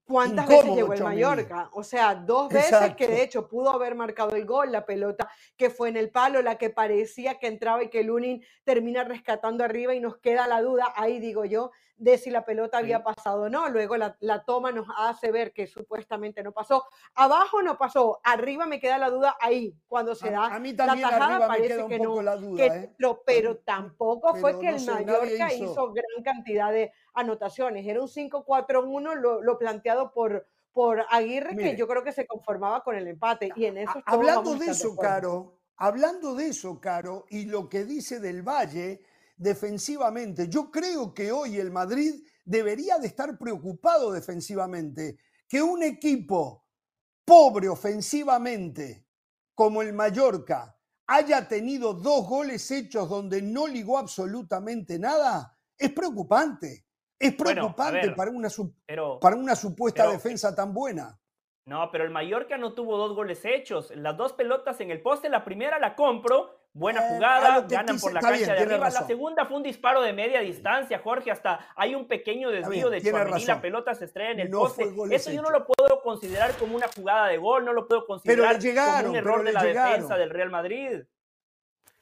¿Cuántas 0.06 0.48
veces 0.48 0.74
llegó 0.74 0.92
el 0.94 1.02
Mallorca? 1.02 1.70
O 1.72 1.82
sea, 1.82 2.14
dos 2.14 2.48
veces 2.48 2.94
que 2.96 3.06
de 3.06 3.22
hecho 3.22 3.46
pudo 3.46 3.70
haber 3.70 3.94
marcado 3.94 4.36
el 4.36 4.46
gol, 4.46 4.72
la 4.72 4.86
pelota 4.86 5.30
que 5.56 5.68
fue 5.68 5.90
en 5.90 5.96
el 5.96 6.10
palo, 6.10 6.40
la 6.40 6.56
que 6.56 6.70
parecía 6.70 7.38
que 7.38 7.46
entraba 7.46 7.82
y 7.82 7.88
que 7.88 8.02
Lunin 8.02 8.42
termina 8.64 9.04
rescatando 9.04 9.64
arriba 9.64 9.94
y 9.94 10.00
nos 10.00 10.16
queda 10.16 10.46
la 10.46 10.62
duda, 10.62 10.92
ahí 10.96 11.20
digo 11.20 11.44
yo, 11.44 11.72
de 11.98 12.16
si 12.16 12.30
la 12.30 12.44
pelota 12.44 12.78
había 12.78 13.02
pasado 13.02 13.42
o 13.42 13.48
no. 13.48 13.68
Luego 13.68 13.96
la, 13.96 14.44
toma 14.46 14.72
nos 14.72 14.86
hace 14.96 15.30
ver 15.30 15.52
que 15.52 15.66
supuestamente 15.66 16.42
no 16.42 16.52
pasó. 16.52 16.84
Abajo 17.14 17.60
no 17.60 17.76
pasó, 17.76 18.20
arriba 18.24 18.66
me 18.66 18.80
queda 18.80 18.98
la 18.98 19.10
duda 19.10 19.36
ahí, 19.40 19.74
cuando 19.88 20.14
se 20.14 20.30
da 20.30 20.46
a, 20.46 20.58
mí 20.58 20.74
también 20.74 21.02
la 21.02 21.10
tajada 21.10 21.48
parece 21.48 21.86
que 21.86 21.98
no. 21.98 22.22
La 22.22 22.36
duda, 22.36 22.64
¿eh? 22.64 22.94
pero 23.26 23.58
tampoco 23.58 24.34
fue 24.36 24.58
que 24.58 24.70
el 24.70 24.84
Mallorca 24.84 25.52
hizo... 25.52 25.92
gran 25.92 26.22
cantidad 26.24 26.72
de 26.72 26.92
anotaciones. 27.18 27.86
Era 27.86 28.00
un 28.00 28.08
5-4-1 28.08 29.40
lo, 29.42 29.58
planteado 29.58 30.12
por, 30.12 30.46
por 30.72 31.04
Aguirre, 31.10 31.56
que 31.56 31.76
yo 31.76 31.86
creo 31.88 32.04
que 32.04 32.12
se 32.12 32.26
conformaba 32.26 32.82
con 32.82 32.96
el 32.96 33.06
empate. 33.06 33.50
Y 33.56 33.66
en 33.66 33.78
eso 33.78 34.02
hablando 34.06 34.54
de 34.54 34.66
eso, 34.66 34.96
Caro, 34.96 35.58
hablando 35.76 36.34
de 36.34 36.48
eso, 36.48 36.80
Caro, 36.80 37.26
y 37.28 37.46
lo 37.46 37.68
que 37.68 37.84
dice 37.84 38.20
del 38.20 38.42
Valle 38.42 39.00
defensivamente. 39.36 40.48
Yo 40.48 40.70
creo 40.70 41.14
que 41.14 41.32
hoy 41.32 41.58
el 41.58 41.70
Madrid 41.70 42.22
debería 42.44 42.98
de 42.98 43.06
estar 43.06 43.38
preocupado 43.38 44.12
defensivamente. 44.12 45.18
Que 45.48 45.62
un 45.62 45.82
equipo 45.82 46.66
pobre 47.24 47.68
ofensivamente 47.68 49.06
como 49.54 49.82
el 49.82 49.92
Mallorca 49.92 50.78
haya 51.06 51.48
tenido 51.48 51.94
dos 51.94 52.28
goles 52.28 52.70
hechos 52.70 53.08
donde 53.08 53.40
no 53.40 53.66
ligó 53.66 53.98
absolutamente 53.98 54.98
nada, 54.98 55.56
es 55.76 55.90
preocupante. 55.92 56.86
Es 57.18 57.34
preocupante 57.34 58.10
para, 58.12 58.30
una, 58.30 58.48
para 59.20 59.36
una 59.36 59.56
supuesta 59.56 60.08
defensa 60.10 60.54
tan 60.54 60.72
buena. 60.72 61.18
No, 61.64 61.90
pero 61.90 62.04
el 62.04 62.10
Mallorca 62.10 62.56
no 62.56 62.72
tuvo 62.72 62.96
dos 62.96 63.14
goles 63.14 63.44
hechos. 63.44 63.92
Las 63.94 64.16
dos 64.16 64.32
pelotas 64.32 64.80
en 64.80 64.90
el 64.90 65.02
poste, 65.02 65.28
la 65.28 65.44
primera 65.44 65.78
la 65.78 65.94
compro, 65.94 66.56
buena 66.72 67.00
Eh, 67.04 67.08
jugada, 67.14 67.60
ganan 67.68 67.96
quise- 67.96 68.00
por 68.00 68.12
la 68.14 68.20
cancha 68.20 68.36
bien, 68.36 68.46
de 68.46 68.74
arriba. 68.74 68.88
La 68.88 69.06
segunda 69.06 69.44
fue 69.44 69.56
un 69.58 69.62
disparo 69.64 70.00
de 70.00 70.12
media 70.14 70.40
distancia, 70.40 71.00
Jorge, 71.00 71.30
hasta 71.30 71.68
hay 71.76 71.94
un 71.94 72.06
pequeño 72.08 72.48
desvío 72.50 72.88
bien, 72.88 73.02
de 73.02 73.10
Tchouaméni, 73.10 73.44
la 73.44 73.60
pelota 73.60 73.94
se 73.94 74.06
estrella 74.06 74.30
en 74.30 74.40
el 74.40 74.50
No 74.50 74.60
poste. 74.60 74.88
Eso 75.10 75.30
yo 75.30 75.42
no 75.42 75.50
lo 75.50 75.66
puedo 75.66 76.00
considerar 76.02 76.56
como 76.56 76.74
una 76.74 76.86
jugada 76.96 77.26
de 77.26 77.36
gol, 77.36 77.64
no 77.66 77.74
lo 77.74 77.86
puedo 77.86 78.06
considerar 78.06 78.58
como 78.58 79.10
un 79.10 79.16
error 79.16 79.44
de 79.44 79.52
la 79.52 79.62
llegaron. 79.62 79.92
defensa 79.92 80.16
del 80.16 80.30
Real 80.30 80.50
Madrid. 80.50 81.02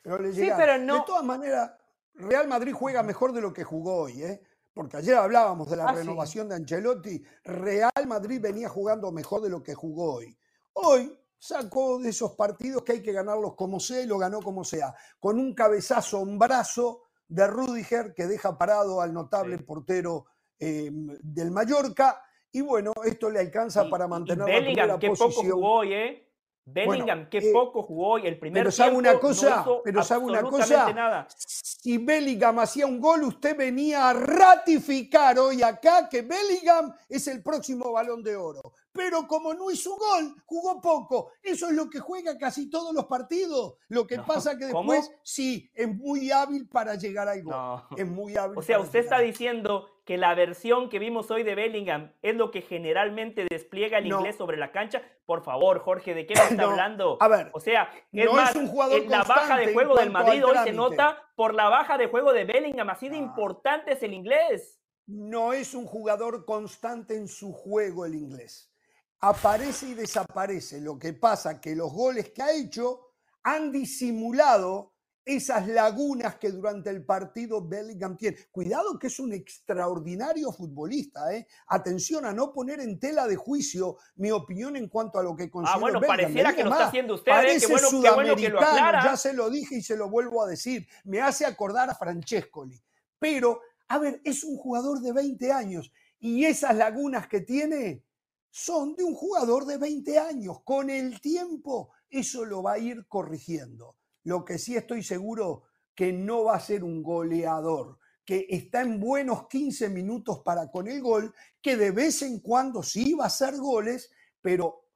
Pero 0.02 0.18
le 0.18 0.32
Sí, 0.32 0.49
pero 0.56 0.78
no- 0.78 0.94
De 0.99 1.02
todas 1.06 1.25
maneras, 1.25 1.73
Real 2.14 2.46
Madrid 2.46 2.73
juega 2.73 3.02
mejor 3.02 3.32
de 3.32 3.40
lo 3.40 3.52
que 3.52 3.64
jugó 3.64 4.02
hoy, 4.02 4.23
¿eh? 4.23 4.40
Porque 4.76 4.99
ayer 4.99 5.14
hablábamos 5.14 5.71
de 5.71 5.76
la 5.76 5.87
Ah, 5.87 5.92
sí. 5.95 6.00
renovación 6.00 6.50
de 6.50 6.56
Ancelotti. 6.56 7.25
Real 7.45 7.90
Madrid 8.06 8.38
venía 8.42 8.68
jugando 8.68 9.11
mejor 9.11 9.40
de 9.40 9.49
lo 9.49 9.62
que 9.62 9.73
jugó 9.75 10.16
hoy. 10.16 10.37
Hoy 10.75 11.18
sacó 11.38 11.99
de 11.99 12.11
esos 12.11 12.33
partidos 12.33 12.83
que 12.83 12.92
hay 12.92 13.02
que 13.02 13.11
ganarlos 13.12 13.54
como 13.54 13.80
sea 13.80 14.02
y 14.02 14.06
lo 14.06 14.18
ganó 14.18 14.42
como 14.42 14.64
sea. 14.64 14.95
Con 15.18 15.38
un 15.38 15.54
cabezazo, 15.54 16.21
un 16.21 16.38
brazo 16.38 17.04
de 17.26 17.47
Rudiger 17.47 18.12
que 18.12 18.26
deja 18.26 18.59
parado 18.59 19.00
al 19.00 19.14
notable 19.14 19.56
Sí. 19.56 19.62
portero 19.64 20.26
eh, 20.59 20.90
del 21.23 21.50
Mallorca. 21.50 22.23
Y 22.52 22.61
bueno, 22.61 22.92
esto 23.02 23.30
le 23.30 23.40
alcanza 23.40 23.87
Y- 23.87 23.90
para 23.90 24.04
y 24.04 24.09
mantener 24.09 24.47
la 24.47 24.59
primera 24.61 24.99
qué 24.99 25.09
poco 25.09 25.25
posición. 25.26 25.52
jugó 25.52 25.73
hoy, 25.73 25.92
¿eh? 25.95 26.28
Bellingham, 26.68 27.28
qué 27.30 27.38
eh, 27.38 27.52
poco 27.52 27.82
jugó 27.85 28.08
hoy. 28.14 28.26
El 28.26 28.38
primer 28.40 28.61
pero 28.61 28.73
sabe 28.73 28.90
tiempo 28.90 29.08
una 29.11 29.20
cosa, 29.20 29.56
no 29.56 29.62
hizo 29.62 29.82
pero 29.85 30.02
sabe 30.02 30.25
una 30.25 30.42
cosa, 30.42 30.92
nada. 30.92 31.28
si 31.30 31.96
Bellingham 31.99 32.58
hacía 32.58 32.87
un 32.87 33.00
gol, 33.00 33.23
usted 33.23 33.56
venía 33.56 34.11
a 34.11 34.12
ratificar 34.12 35.38
hoy 35.38 35.62
acá 35.62 36.08
que 36.08 36.23
Bellingham 36.23 36.92
es 37.08 37.28
el 37.28 37.40
próximo 37.40 37.92
balón 37.92 38.23
de 38.25 38.35
oro. 38.35 38.73
Pero 38.90 39.28
como 39.28 39.54
no 39.54 39.70
hizo 39.70 39.96
gol, 39.96 40.35
jugó 40.44 40.80
poco. 40.80 41.30
Eso 41.40 41.68
es 41.68 41.75
lo 41.75 41.88
que 41.88 42.00
juega 42.00 42.37
casi 42.37 42.68
todos 42.68 42.92
los 42.92 43.04
partidos. 43.04 43.75
Lo 43.88 44.06
que 44.06 44.16
No, 44.16 44.26
pasa 44.26 44.58
que 44.58 44.70
¿cómo? 44.70 44.92
después 44.92 45.16
sí, 45.23 45.70
es 45.73 45.94
muy 45.94 46.32
hábil 46.32 46.66
para 46.68 46.96
llegar 46.96 47.28
al 47.28 47.42
gol. 47.44 47.54
No. 47.54 47.87
Es 47.96 48.06
muy 48.08 48.37
hábil. 48.37 48.58
O 48.58 48.62
sea, 48.62 48.80
usted 48.80 49.00
está 49.00 49.20
diciendo 49.20 49.87
que 50.06 50.16
la 50.16 50.34
versión 50.34 50.88
que 50.88 51.00
vimos 51.00 51.30
hoy 51.32 51.42
de 51.42 51.56
Bellingham 51.56 52.12
es 52.22 52.36
lo 52.36 52.52
que 52.52 52.62
generalmente 52.62 53.44
despliega 53.50 53.98
el 53.98 54.08
No. 54.08 54.18
inglés 54.18 54.36
sobre 54.36 54.56
la 54.56 54.70
cancha. 54.70 55.02
Por 55.26 55.42
favor, 55.42 55.80
Jorge, 55.80 56.14
¿de 56.14 56.26
qué 56.26 56.34
me 56.34 56.40
está 56.60 56.62
No, 56.62 56.70
hablando? 56.70 57.18
a 57.20 57.26
ver, 57.28 57.50
o 57.52 57.58
sea, 57.60 57.90
es 58.12 58.25
no 58.25 58.40
es 58.40 58.54
un 58.54 58.68
jugador 58.68 59.02
en 59.02 59.10
la 59.10 59.25
baja 59.25 59.56
de 59.58 59.72
juego 59.75 59.96
del 59.96 60.10
Madrid 60.12 60.44
hoy 60.46 60.56
se 60.64 60.72
nota 60.72 61.20
por 61.34 61.54
la 61.54 61.68
baja 61.68 61.98
de 61.98 62.06
juego 62.06 62.32
de 62.32 62.44
Bellingham. 62.44 62.88
Así 62.88 63.08
de 63.08 63.16
Ah. 63.16 63.18
importante 63.18 63.92
es 63.92 64.02
el 64.02 64.14
inglés. 64.14 64.80
no 65.08 65.52
es 65.52 65.72
un 65.75 65.86
jugador 65.86 66.44
constante 66.44 67.14
en 67.16 67.28
su 67.28 67.52
juego 67.52 68.06
el 68.06 68.14
inglés. 68.16 68.72
Aparece 69.20 69.88
y 69.88 69.94
desaparece. 69.94 70.80
Lo 70.80 70.98
que 70.98 71.12
pasa 71.12 71.60
que 71.60 71.75
los 71.76 71.92
goles 71.92 72.30
que 72.30 72.42
ha 72.42 72.52
hecho 72.52 73.12
han 73.44 73.70
disimulado 73.72 74.94
esas 75.26 75.66
lagunas 75.66 76.37
que 76.37 76.52
durante 76.52 76.88
el 76.88 77.04
partido 77.04 77.61
Bellingham 77.66 78.16
tiene. 78.16 78.38
Cuidado 78.52 78.97
que 78.97 79.09
es 79.09 79.18
un 79.18 79.33
extraordinario 79.33 80.52
futbolista. 80.52 81.35
¿eh? 81.35 81.49
Atención 81.66 82.25
a 82.25 82.33
no 82.33 82.52
poner 82.52 82.78
en 82.78 83.00
tela 83.00 83.26
de 83.26 83.35
juicio 83.35 83.97
mi 84.14 84.30
opinión 84.30 84.76
en 84.76 84.88
cuanto 84.88 85.18
a 85.18 85.25
lo 85.25 85.35
que 85.35 85.50
considero 85.50 85.76
Ah, 85.76 85.80
bueno, 85.80 86.00
Bellingham. 86.00 86.16
pareciera 86.16 86.54
que 86.54 86.62
lo 86.62 86.71
está 86.71 86.87
haciendo 86.87 87.14
usted. 87.14 87.33
¿eh? 87.33 87.35
Parece 87.35 87.66
Qué 87.66 87.73
bueno, 87.73 87.88
qué 87.90 88.11
bueno 88.11 88.37
que 88.37 88.49
lo 88.49 88.61
sudamericano, 88.61 89.04
ya 89.04 89.16
se 89.16 89.33
lo 89.33 89.50
dije 89.50 89.75
y 89.76 89.83
se 89.83 89.97
lo 89.97 90.09
vuelvo 90.09 90.45
a 90.45 90.47
decir. 90.47 90.87
Me 91.04 91.21
hace 91.21 91.45
acordar 91.45 91.90
a 91.90 91.97
Francescoli. 91.97 92.80
Pero, 93.18 93.61
a 93.88 93.99
ver, 93.99 94.21
es 94.23 94.45
un 94.45 94.56
jugador 94.56 95.00
de 95.00 95.12
20 95.12 95.50
años 95.50 95.90
y 96.21 96.45
esas 96.45 96.76
lagunas 96.76 97.26
que 97.26 97.40
tiene 97.40 98.04
son 98.49 98.95
de 98.95 99.02
un 99.02 99.14
jugador 99.14 99.66
de 99.66 99.76
20 99.76 100.18
años. 100.21 100.62
Con 100.62 100.88
el 100.88 101.21
tiempo 101.21 101.90
eso 102.09 102.45
lo 102.45 102.62
va 102.62 102.75
a 102.75 102.78
ir 102.78 103.06
corrigiendo. 103.09 103.95
Lo 104.26 104.45
que 104.45 104.59
sí 104.59 104.75
estoy 104.75 105.04
seguro 105.04 105.62
que 105.95 106.12
no 106.12 106.42
va 106.45 106.56
a 106.56 106.61
ser 106.61 106.83
un 106.83 107.00
goleador, 107.00 108.00
que 108.25 108.45
está 108.50 108.80
en 108.80 108.99
buenos 108.99 109.47
15 109.47 109.88
minutos 109.88 110.40
para 110.45 110.68
con 110.68 110.88
el 110.88 111.00
gol, 111.00 111.33
que 111.62 111.76
de 111.76 111.92
vez 111.92 112.23
en 112.23 112.40
cuando 112.40 112.83
sí 112.83 113.14
va 113.14 113.25
a 113.25 113.28
hacer 113.28 113.56
goles, 113.56 114.11
pero 114.40 114.88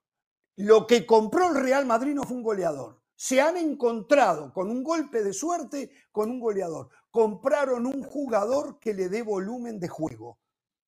lo 0.56 0.84
que 0.84 1.06
compró 1.06 1.50
el 1.50 1.62
Real 1.62 1.86
Madrid 1.86 2.12
no 2.12 2.24
fue 2.24 2.38
un 2.38 2.42
goleador. 2.42 3.00
Se 3.14 3.40
han 3.40 3.56
encontrado 3.56 4.52
con 4.52 4.68
un 4.68 4.82
golpe 4.82 5.22
de 5.22 5.32
suerte 5.32 5.92
con 6.10 6.28
un 6.28 6.40
goleador. 6.40 6.88
Compraron 7.12 7.86
un 7.86 8.02
jugador 8.02 8.80
que 8.80 8.94
le 8.94 9.08
dé 9.08 9.22
volumen 9.22 9.78
de 9.78 9.86
juego. 9.86 10.40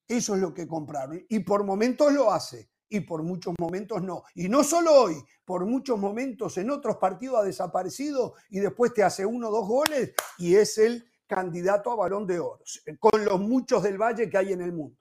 Eso 0.05 0.35
es 0.35 0.41
lo 0.41 0.53
que 0.53 0.67
compraron. 0.67 1.25
Y 1.29 1.39
por 1.39 1.63
momentos 1.63 2.11
lo 2.11 2.29
hace. 2.29 2.72
Y 2.93 2.99
por 2.99 3.23
muchos 3.23 3.55
momentos 3.59 4.03
no. 4.03 4.23
Y 4.35 4.47
no 4.49 4.63
solo 4.63 4.93
hoy, 4.93 5.15
por 5.43 5.65
muchos 5.65 5.97
momentos 5.97 6.55
en 6.59 6.69
otros 6.69 6.97
partidos 6.97 7.39
ha 7.39 7.43
desaparecido 7.43 8.35
y 8.51 8.59
después 8.59 8.93
te 8.93 9.01
hace 9.01 9.25
uno 9.25 9.49
o 9.49 9.51
dos 9.51 9.67
goles 9.67 10.13
y 10.37 10.55
es 10.55 10.77
el 10.77 11.03
candidato 11.25 11.89
a 11.91 11.95
balón 11.95 12.27
de 12.27 12.39
oro. 12.39 12.59
Con 12.99 13.25
los 13.25 13.39
muchos 13.39 13.81
del 13.81 13.97
Valle 13.97 14.29
que 14.29 14.37
hay 14.37 14.53
en 14.53 14.61
el 14.61 14.73
mundo. 14.73 14.95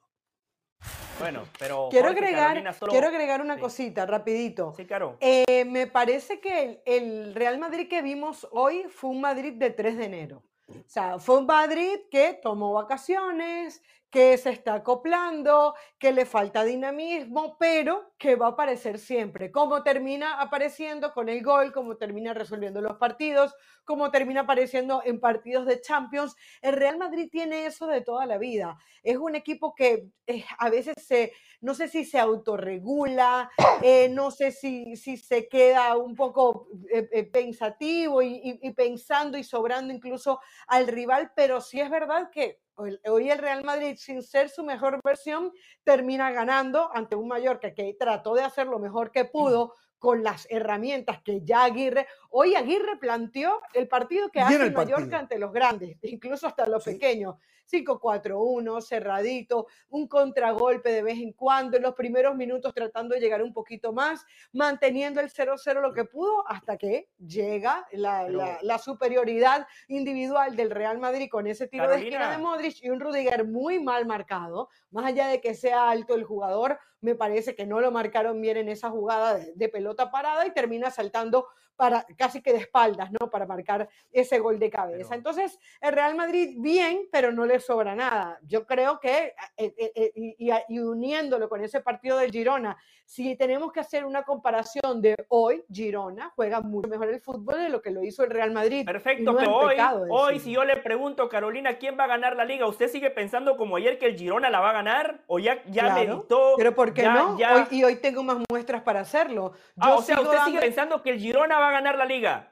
Bueno, 1.18 1.44
pero. 1.58 1.88
Quiero 1.90 2.08
Jorge, 2.08 2.24
agregar, 2.24 2.74
solo- 2.74 2.90
quiero 2.92 3.08
agregar 3.08 3.42
una 3.42 3.56
Sí. 3.56 3.60
cosita, 3.60 4.06
rapidito. 4.06 4.72
Sí, 4.74 4.86
Caro. 4.86 5.18
Eh, 5.20 5.66
me 5.66 5.86
parece 5.86 6.40
que 6.40 6.62
el, 6.62 6.82
el 6.86 7.34
Real 7.34 7.58
Madrid 7.58 7.88
que 7.90 8.00
vimos 8.00 8.48
hoy 8.52 8.84
fue 8.88 9.10
un 9.10 9.20
Madrid 9.20 9.52
de 9.52 9.68
3 9.68 9.98
de 9.98 10.04
enero. 10.06 10.42
O 10.68 10.88
sea, 10.88 11.18
fue 11.18 11.36
un 11.38 11.44
Madrid 11.46 11.98
que 12.10 12.40
tomó 12.42 12.72
vacaciones, 12.72 13.82
que 14.12 14.36
se 14.36 14.50
está 14.50 14.74
acoplando, 14.74 15.74
que 15.98 16.12
le 16.12 16.26
falta 16.26 16.64
dinamismo, 16.64 17.56
pero 17.58 18.12
que 18.18 18.36
va 18.36 18.48
a 18.48 18.50
aparecer 18.50 18.98
siempre. 18.98 19.50
Como 19.50 19.82
termina 19.82 20.38
apareciendo 20.38 21.14
con 21.14 21.30
el 21.30 21.42
gol, 21.42 21.72
como 21.72 21.96
termina 21.96 22.34
resolviendo 22.34 22.82
los 22.82 22.98
partidos, 22.98 23.54
como 23.86 24.10
termina 24.10 24.42
apareciendo 24.42 25.00
en 25.02 25.18
partidos 25.18 25.64
de 25.64 25.80
Champions. 25.80 26.36
El 26.60 26.74
Real 26.74 26.98
Madrid 26.98 27.30
tiene 27.32 27.64
eso 27.64 27.86
de 27.86 28.02
toda 28.02 28.26
la 28.26 28.36
vida. 28.36 28.78
Es 29.02 29.16
un 29.16 29.34
equipo 29.34 29.74
que 29.74 30.10
eh, 30.26 30.44
a 30.58 30.68
veces 30.68 30.94
se, 30.98 31.32
no 31.62 31.74
sé 31.74 31.88
si 31.88 32.04
se 32.04 32.18
autorregula, 32.18 33.50
eh, 33.82 34.08
no 34.10 34.30
sé 34.30 34.52
si, 34.52 34.96
si 34.96 35.16
se 35.16 35.48
queda 35.48 35.96
un 35.96 36.14
poco 36.14 36.68
eh, 36.92 37.08
eh, 37.12 37.24
pensativo 37.24 38.20
y, 38.22 38.34
y- 38.34 38.58
y 38.62 38.72
pensando 38.72 39.38
y 39.38 39.44
sobrando 39.44 39.92
incluso 39.94 40.40
al 40.66 40.86
rival, 40.86 41.32
pero 41.34 41.60
sí 41.60 41.80
es 41.80 41.88
verdad 41.90 42.30
que 42.30 42.60
hoy 42.74 43.30
el 43.30 43.38
Real 43.38 43.62
Madrid, 43.64 43.96
sin 43.96 44.22
ser 44.22 44.48
su 44.48 44.64
mejor 44.64 45.00
versión, 45.04 45.52
termina 45.84 46.30
ganando 46.32 46.90
ante 46.94 47.14
un 47.16 47.28
Mallorca 47.28 47.74
que 47.74 47.94
trató 47.98 48.34
de 48.34 48.42
hacer 48.42 48.66
lo 48.66 48.78
mejor 48.78 49.10
que 49.12 49.24
pudo 49.24 49.74
con 49.98 50.24
las 50.24 50.48
herramientas 50.50 51.22
que 51.22 51.42
ya 51.44 51.62
Aguirre, 51.62 52.08
hoy 52.30 52.56
Aguirre 52.56 52.96
planteó 52.98 53.60
el 53.72 53.86
partido 53.86 54.30
que 54.30 54.40
hace 54.40 54.70
Mallorca 54.72 54.96
partido. 54.96 55.18
ante 55.18 55.38
los 55.38 55.52
grandes, 55.52 55.96
incluso 56.02 56.48
hasta 56.48 56.66
los 56.66 56.82
Sí. 56.82 56.92
pequeños. 56.94 57.36
5-4-1, 57.70 58.80
cerradito, 58.82 59.66
un 59.90 60.06
contragolpe 60.08 60.90
de 60.90 61.02
vez 61.02 61.18
en 61.18 61.32
cuando, 61.32 61.76
en 61.76 61.82
los 61.82 61.94
primeros 61.94 62.34
minutos 62.36 62.72
tratando 62.74 63.14
de 63.14 63.20
llegar 63.20 63.42
un 63.42 63.52
poquito 63.52 63.92
más, 63.92 64.24
manteniendo 64.52 65.20
el 65.20 65.30
0-0 65.30 65.80
lo 65.80 65.92
que 65.92 66.04
pudo, 66.04 66.48
hasta 66.48 66.76
que 66.76 67.08
llega 67.18 67.86
la, 67.92 68.24
Pero- 68.26 68.38
la- 68.38 68.58
la 68.62 68.78
superioridad 68.78 69.66
individual 69.88 70.56
del 70.56 70.70
Real 70.70 70.98
Madrid 70.98 71.28
con 71.30 71.46
ese 71.46 71.68
tiro 71.68 71.84
de 71.88 71.96
esquina 71.96 72.30
de. 72.36 72.38
Modric 72.42 72.82
y 72.82 72.90
un 72.90 73.00
Rudiger 73.00 73.46
muy 73.46 73.80
mal 73.82 74.06
marcado, 74.06 74.68
más 74.90 75.06
allá 75.06 75.28
de 75.28 75.40
que 75.40 75.54
sea 75.54 75.90
alto 75.90 76.14
el 76.14 76.24
jugador, 76.24 76.78
me 77.00 77.14
parece 77.14 77.54
que 77.56 77.66
no 77.66 77.80
lo 77.80 77.90
marcaron 77.90 78.40
bien 78.40 78.56
en 78.56 78.68
esa 78.68 78.90
jugada 78.90 79.34
de, 79.34 79.52
de 79.54 79.68
pelota 79.68 80.10
parada 80.10 80.46
y 80.46 80.52
termina 80.52 80.90
saltando 80.90 81.48
para 81.76 82.04
casi 82.16 82.40
que 82.42 82.52
de 82.52 82.58
espaldas, 82.58 83.10
¿no? 83.12 83.30
Para 83.30 83.46
marcar 83.46 83.88
ese 84.12 84.38
gol 84.38 84.58
de 84.58 84.70
cabeza. 84.70 85.08
Pero- 85.10 85.14
Entonces, 85.18 85.58
el 85.80 85.92
Real 85.92 86.14
Madrid 86.14 86.56
bien, 86.58 87.08
pero 87.10 87.32
no 87.32 87.46
le 87.46 87.58
sobra 87.60 87.94
nada. 87.94 88.38
Yo 88.42 88.66
creo 88.66 89.00
que, 89.00 89.34
eh, 89.56 89.74
eh, 89.76 89.92
eh, 89.94 90.12
y, 90.14 90.50
y- 90.50 90.52
y 90.68 90.78
uniéndolo 90.78 91.48
con 91.48 91.62
ese 91.62 91.80
partido 91.80 92.18
del 92.18 92.30
Girona, 92.30 92.76
si 93.04 93.36
tenemos 93.36 93.72
que 93.72 93.80
hacer 93.80 94.04
una 94.04 94.22
comparación 94.22 95.02
de 95.02 95.14
hoy, 95.28 95.64
Girona 95.70 96.30
juega 96.34 96.60
mucho 96.60 96.88
mejor 96.88 97.08
el 97.08 97.20
fútbol 97.20 97.56
de 97.58 97.68
lo 97.68 97.82
que 97.82 97.90
lo 97.90 98.02
hizo 98.02 98.22
el 98.24 98.30
Real 98.30 98.50
Madrid. 98.52 98.84
Perfecto, 98.86 99.32
no 99.32 99.38
pero 99.38 99.54
hoy, 99.56 99.76
hoy 100.10 100.38
si 100.40 100.52
yo 100.52 100.64
le 100.64 100.76
pregunto, 100.76 101.28
Carolina, 101.28 101.78
¿quién 101.78 101.98
va 101.98 102.04
a 102.04 102.08
ganar 102.08 102.36
la 102.36 102.44
liga? 102.44 102.66
¿Usted 102.66 102.88
sigue 102.88 103.10
pensando 103.10 103.56
como 103.56 103.76
ayer 103.76 103.98
que 103.98 104.06
el 104.06 104.16
Girona 104.16 104.50
la 104.50 104.60
va 104.60 104.70
a 104.70 104.72
ganar? 104.74 105.22
¿O 105.26 105.38
ya, 105.38 105.62
ya 105.66 105.82
Claro, 105.94 105.94
meditó? 106.14 106.54
Pero 106.56 106.74
¿por 106.74 106.94
qué 106.94 107.02
ya- 107.02 107.14
no? 107.14 107.38
ya- 107.38 107.54
Hoy, 107.54 107.64
y 107.70 107.84
hoy 107.84 107.96
tengo 107.96 108.22
más 108.22 108.38
muestras 108.50 108.82
para 108.82 109.00
hacerlo. 109.00 109.52
Yo, 109.76 109.82
Ah, 109.82 109.94
o 109.96 110.02
sea, 110.02 110.16
usted 110.20 110.30
sigue 110.30 110.38
dando- 110.44 110.60
pensando 110.60 111.02
que 111.02 111.10
el 111.10 111.18
Girona 111.18 111.58
va 111.62 111.68
a 111.68 111.72
ganar 111.72 111.96
la 111.96 112.04
liga. 112.04 112.48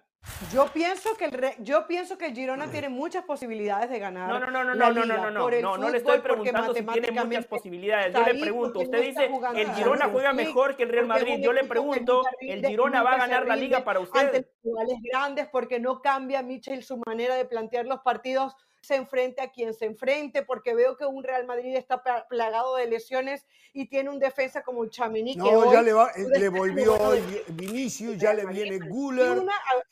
yo 0.53 0.67
pienso 0.67 1.17
que 1.17 1.25
el 1.25 1.33
Re- 1.33 1.57
yo 1.61 1.87
pienso 1.87 2.19
que 2.19 2.27
el 2.27 2.35
Girona 2.35 2.67
tiene 2.71 2.91
muchas 2.91 3.25
posibilidades 3.25 3.89
de 3.89 3.99
ganar. 3.99 4.29
No, 4.29 4.39
no, 4.39 4.51
no, 4.51 4.65
no, 4.65 4.75
no, 4.75 4.93
no, 4.93 5.05
no, 5.07 5.31
no, 5.31 5.51
no, 5.51 5.79
no 5.79 5.89
le 5.89 5.97
estoy 5.99 6.19
preguntando 6.21 6.75
si 6.75 6.83
tiene 6.85 7.11
muchas 7.25 7.47
posibilidades. 7.47 8.15
Yo 8.15 8.25
le 8.25 8.41
pregunto, 8.41 8.81
usted 8.81 9.01
dice, 9.03 9.31
el 9.55 9.75
Girona 9.75 10.09
juega 10.09 10.33
mejor 10.33 10.77
que 10.77 10.83
el 10.83 10.91
Real 10.91 11.07
Madrid. 11.07 11.39
Yo 11.43 11.53
le 11.53 11.65
pregunto, 11.65 12.23
¿el 12.41 12.65
Girona 12.67 13.03
va 13.03 13.13
a 13.13 13.19
ganar 13.19 13.47
la 13.47 13.57
liga 13.57 13.83
para 13.83 14.01
ante 14.01 14.11
usted? 14.19 14.47
rivales 14.63 14.99
grandes 15.03 15.49
porque 15.49 15.81
no 15.81 16.03
cambia 16.03 16.43
Michel 16.43 16.83
su 16.83 17.01
manera 17.07 17.35
de 17.37 17.47
plantear 17.47 17.87
los 17.87 18.01
partidos 18.01 18.55
se 18.81 18.97
enfrente 18.97 19.43
a 19.43 19.51
quien 19.51 19.75
se 19.75 19.85
enfrente, 19.85 20.43
porque 20.43 20.75
veo 20.75 20.97
que 20.97 21.05
un 21.05 21.23
Real 21.23 21.47
Madrid 21.47 21.77
está 21.77 22.03
plagado 22.29 22.77
de 22.77 22.87
lesiones 22.87 23.47
y 23.73 23.89
tiene 23.89 24.11
un 24.11 24.19
defensa 24.19 24.63
como 24.63 24.81
un 24.81 24.91
Chamini. 24.91 25.37
No, 25.37 25.73
ya 25.73 25.83
le, 25.83 25.93
va, 25.93 26.11
le 26.17 26.49
volvió 26.49 26.95
hoy 26.95 27.21
Vinicius, 27.49 28.17
ya 28.17 28.33
le 28.33 28.47
viene 28.47 28.79
Guller. 28.79 29.43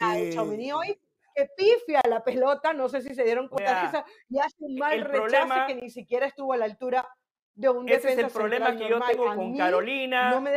a, 0.00 0.18
eh, 0.18 0.36
hoy 0.72 0.98
que 1.34 1.48
pifia 1.56 2.00
la 2.08 2.24
pelota, 2.24 2.72
no 2.72 2.88
sé 2.88 3.02
si 3.02 3.14
se 3.14 3.24
dieron 3.24 3.48
cuenta, 3.48 4.04
y 4.28 4.38
hace 4.38 4.56
un 4.60 4.76
mal 4.76 5.00
rechace 5.02 5.66
que 5.68 5.74
ni 5.76 5.90
siquiera 5.90 6.26
estuvo 6.26 6.52
a 6.52 6.56
la 6.56 6.64
altura 6.64 7.08
de 7.54 7.68
un 7.68 7.86
defensa 7.86 8.08
Ese 8.08 8.20
es 8.20 8.26
el 8.26 8.32
problema 8.32 8.76
que 8.76 8.88
yo 8.88 9.00
tengo 9.00 9.26
con 9.34 9.56
Carolina. 9.56 10.30
No 10.30 10.40
me 10.40 10.56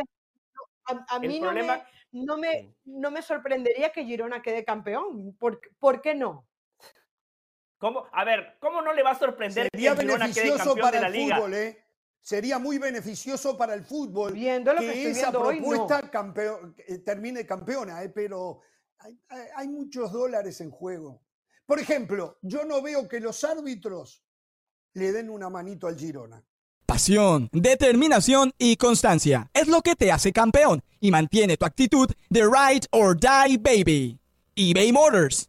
a, 0.84 1.18
mí 1.20 1.38
no, 1.38 1.52
me, 1.52 1.62
no, 2.10 2.36
me, 2.36 2.74
no 2.84 3.10
me 3.10 3.22
sorprendería 3.22 3.92
que 3.92 4.04
Girona 4.04 4.42
quede 4.42 4.64
campeón. 4.64 5.36
¿Por, 5.38 5.60
¿por 5.78 6.02
qué 6.02 6.14
no? 6.14 6.46
¿Cómo? 7.82 8.06
A 8.12 8.24
ver, 8.24 8.58
¿cómo 8.60 8.80
no 8.80 8.92
le 8.92 9.02
va 9.02 9.10
a 9.10 9.18
sorprender 9.18 9.68
Sería 9.72 9.96
que 9.96 10.02
Girona 10.02 10.32
quede 10.32 10.56
campeón 10.56 10.78
para 10.78 10.98
de 10.98 11.00
la 11.00 11.06
el 11.08 11.12
liga? 11.14 11.34
Fútbol, 11.34 11.54
¿eh? 11.54 11.84
Sería 12.20 12.60
muy 12.60 12.78
beneficioso 12.78 13.58
para 13.58 13.74
el 13.74 13.82
fútbol 13.82 14.34
Viendo 14.34 14.72
lo 14.72 14.78
que, 14.78 14.92
que 14.92 15.10
esa 15.10 15.32
propuesta 15.32 15.98
hoy, 16.00 16.08
campeón, 16.08 16.76
eh, 16.86 16.98
termine 16.98 17.44
campeona, 17.44 18.00
¿eh? 18.04 18.10
pero 18.10 18.60
hay, 18.98 19.18
hay 19.56 19.66
muchos 19.66 20.12
dólares 20.12 20.60
en 20.60 20.70
juego. 20.70 21.24
Por 21.66 21.80
ejemplo, 21.80 22.38
yo 22.42 22.64
no 22.64 22.82
veo 22.82 23.08
que 23.08 23.18
los 23.18 23.42
árbitros 23.42 24.24
le 24.94 25.10
den 25.10 25.28
una 25.28 25.50
manito 25.50 25.88
al 25.88 25.98
Girona. 25.98 26.40
Pasión, 26.86 27.48
determinación 27.50 28.52
y 28.58 28.76
constancia 28.76 29.50
es 29.52 29.66
lo 29.66 29.82
que 29.82 29.96
te 29.96 30.12
hace 30.12 30.32
campeón 30.32 30.84
y 31.00 31.10
mantiene 31.10 31.56
tu 31.56 31.64
actitud 31.64 32.08
de 32.30 32.42
ride 32.42 32.86
or 32.92 33.18
die 33.18 33.58
baby. 33.58 34.20
eBay 34.54 34.92
Motors 34.92 35.48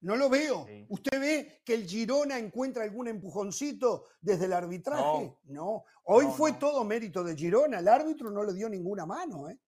no 0.00 0.16
lo 0.16 0.28
veo. 0.28 0.66
¿Usted 0.88 1.20
ve 1.20 1.62
que 1.64 1.74
el 1.74 1.86
Girona 1.86 2.38
encuentra 2.38 2.84
algún 2.84 3.08
empujoncito 3.08 4.04
desde 4.20 4.46
el 4.46 4.52
arbitraje? 4.52 5.36
No. 5.44 5.84
Hoy 6.04 6.26
fue 6.36 6.52
todo 6.54 6.84
mérito 6.84 7.22
de 7.22 7.36
Girona. 7.36 7.78
El 7.78 7.88
árbitro 7.88 8.30
no 8.30 8.42
le 8.42 8.52
dio 8.52 8.68
ninguna 8.68 9.06
mano, 9.06 9.48
¿eh? 9.48 9.58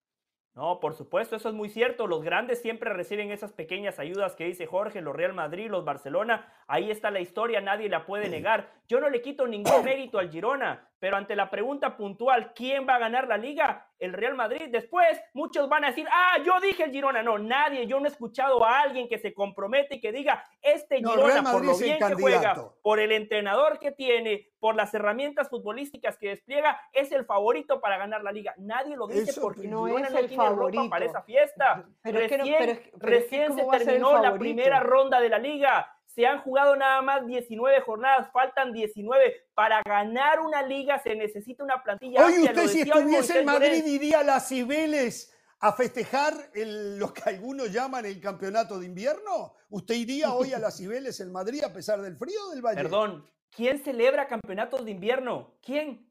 No, 0.54 0.80
por 0.80 0.94
supuesto, 0.94 1.34
eso 1.34 1.48
es 1.48 1.54
muy 1.54 1.70
cierto. 1.70 2.06
Los 2.06 2.22
grandes 2.22 2.60
siempre 2.60 2.92
reciben 2.92 3.30
esas 3.30 3.52
pequeñas 3.52 3.98
ayudas 3.98 4.36
que 4.36 4.44
dice 4.44 4.66
Jorge, 4.66 5.00
los 5.00 5.16
Real 5.16 5.32
Madrid, 5.32 5.70
los 5.70 5.84
Barcelona. 5.84 6.46
Ahí 6.72 6.90
está 6.90 7.10
la 7.10 7.20
historia, 7.20 7.60
nadie 7.60 7.90
la 7.90 8.06
puede 8.06 8.28
negar. 8.30 8.72
Yo 8.88 8.98
no 8.98 9.10
le 9.10 9.20
quito 9.20 9.46
ningún 9.46 9.84
mérito 9.84 10.18
al 10.18 10.30
Girona, 10.30 10.88
pero 10.98 11.16
ante 11.16 11.36
la 11.36 11.50
pregunta 11.50 11.96
puntual, 11.96 12.52
¿quién 12.54 12.86
va 12.88 12.96
a 12.96 12.98
ganar 12.98 13.28
la 13.28 13.36
liga? 13.36 13.88
El 13.98 14.14
Real 14.14 14.34
Madrid. 14.34 14.68
Después, 14.70 15.20
muchos 15.34 15.68
van 15.68 15.84
a 15.84 15.88
decir, 15.88 16.06
ah, 16.10 16.38
yo 16.44 16.60
dije 16.60 16.84
el 16.84 16.90
Girona. 16.90 17.22
No, 17.22 17.38
nadie, 17.38 17.86
yo 17.86 18.00
no 18.00 18.06
he 18.06 18.08
escuchado 18.08 18.64
a 18.64 18.80
alguien 18.80 19.06
que 19.06 19.18
se 19.18 19.34
compromete 19.34 19.96
y 19.96 20.00
que 20.00 20.12
diga, 20.12 20.44
este 20.62 20.96
Girona, 20.96 21.42
por 21.52 21.64
lo 21.64 21.76
bien 21.76 21.98
que 21.98 22.14
juega, 22.14 22.54
por 22.82 23.00
el 23.00 23.12
entrenador 23.12 23.78
que 23.78 23.92
tiene, 23.92 24.48
por 24.58 24.74
las 24.74 24.94
herramientas 24.94 25.50
futbolísticas 25.50 26.16
que 26.16 26.30
despliega, 26.30 26.80
es 26.92 27.12
el 27.12 27.26
favorito 27.26 27.80
para 27.80 27.98
ganar 27.98 28.22
la 28.22 28.32
liga. 28.32 28.54
Nadie 28.56 28.96
lo 28.96 29.06
dice 29.06 29.38
porque 29.40 29.68
no 29.68 29.86
Girona 29.86 30.08
es 30.08 30.14
el 30.14 30.30
favorito. 30.30 30.88
para 30.88 31.04
esa 31.04 31.22
fiesta. 31.22 31.84
Pero 32.02 32.18
recién, 32.18 32.80
recién 32.96 33.54
se 33.54 33.64
terminó 33.64 34.22
la 34.22 34.38
primera 34.38 34.80
ronda 34.80 35.20
de 35.20 35.28
la 35.28 35.38
liga 35.38 35.86
se 36.06 36.26
han 36.26 36.40
jugado 36.42 36.76
nada 36.76 37.00
más 37.02 37.26
19 37.26 37.80
jornadas, 37.80 38.30
faltan 38.32 38.72
19. 38.72 39.48
Para 39.54 39.82
ganar 39.82 40.40
una 40.40 40.62
liga 40.62 40.98
se 41.02 41.14
necesita 41.14 41.64
una 41.64 41.82
plantilla. 41.82 42.24
Hoy 42.26 42.40
usted 42.40 42.66
si 42.68 42.80
estuviese 42.82 43.40
en 43.40 43.46
Madrid 43.46 43.84
iría 43.86 44.20
a 44.20 44.24
las 44.24 44.48
Cibeles 44.48 45.32
a 45.60 45.72
festejar 45.72 46.50
lo 46.54 47.14
que 47.14 47.22
algunos 47.30 47.72
llaman 47.72 48.04
el 48.04 48.20
campeonato 48.20 48.78
de 48.78 48.86
invierno. 48.86 49.54
¿Usted 49.70 49.94
iría 49.94 50.34
hoy 50.34 50.52
a 50.52 50.58
las 50.58 50.76
Cibeles 50.76 51.20
en 51.20 51.32
Madrid 51.32 51.62
a 51.64 51.72
pesar 51.72 52.02
del 52.02 52.16
frío 52.16 52.50
del 52.50 52.62
Valle? 52.62 52.82
Perdón, 52.82 53.30
¿quién 53.50 53.78
celebra 53.82 54.26
campeonatos 54.26 54.84
de 54.84 54.90
invierno? 54.90 55.54
¿Quién? 55.62 56.10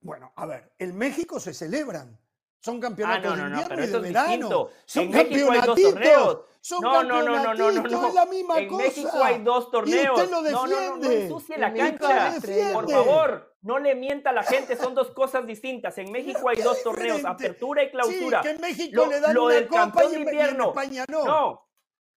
Bueno, 0.00 0.32
a 0.36 0.44
ver, 0.44 0.72
en 0.78 0.96
México 0.96 1.40
se 1.40 1.54
celebran. 1.54 2.18
Son 2.60 2.80
campeonatos 2.80 3.32
ah, 3.32 3.36
no, 3.36 3.48
no, 3.48 3.56
de 3.56 3.62
invierno 3.62 3.84
y 3.84 3.86
de 3.86 3.98
verano. 3.98 4.68
Son 4.84 5.10
campeonatitos. 5.10 6.40
Son 6.60 6.82
no, 6.82 7.04
no, 7.04 7.22
no, 7.22 7.36
no, 7.44 7.54
no, 7.54 7.70
no, 7.70 8.08
es 8.08 8.14
la 8.14 8.26
misma 8.26 8.58
en 8.58 8.76
México 8.76 9.22
hay 9.22 9.40
dos 9.40 9.70
torneos. 9.70 10.04
Y 10.04 10.08
usted 10.08 10.30
lo 10.30 10.42
defiende. 10.42 10.76
No, 10.76 10.96
no, 10.96 10.96
no, 10.96 11.10
ensucie 11.12 11.58
la 11.58 11.72
cancha. 11.72 12.34
Por 12.72 12.90
favor, 12.90 13.56
no 13.62 13.78
le 13.78 13.94
mienta 13.94 14.30
a 14.30 14.32
la 14.32 14.42
gente, 14.42 14.76
son 14.76 14.94
dos 14.94 15.12
cosas 15.12 15.46
distintas. 15.46 15.96
En 15.98 16.10
México 16.12 16.48
hay 16.48 16.56
dos 16.56 16.82
torneos, 16.82 17.24
apertura 17.24 17.84
y 17.84 17.90
clausura. 17.90 18.42
Sí, 18.42 18.48
que 18.48 18.54
en 18.54 18.60
México 18.60 19.04
lo, 19.04 19.10
le 19.10 19.20
dan 19.20 19.34
lo 19.34 19.44
una 19.44 19.54
del 19.54 19.68
copa 19.68 19.80
campeón 19.80 20.04
y 20.04 20.06
en, 20.06 20.24
de 20.24 20.30
invierno. 20.30 20.64
Y 20.64 20.66
en 20.66 20.68
España 20.68 21.04
no. 21.08 21.24
No, 21.24 21.65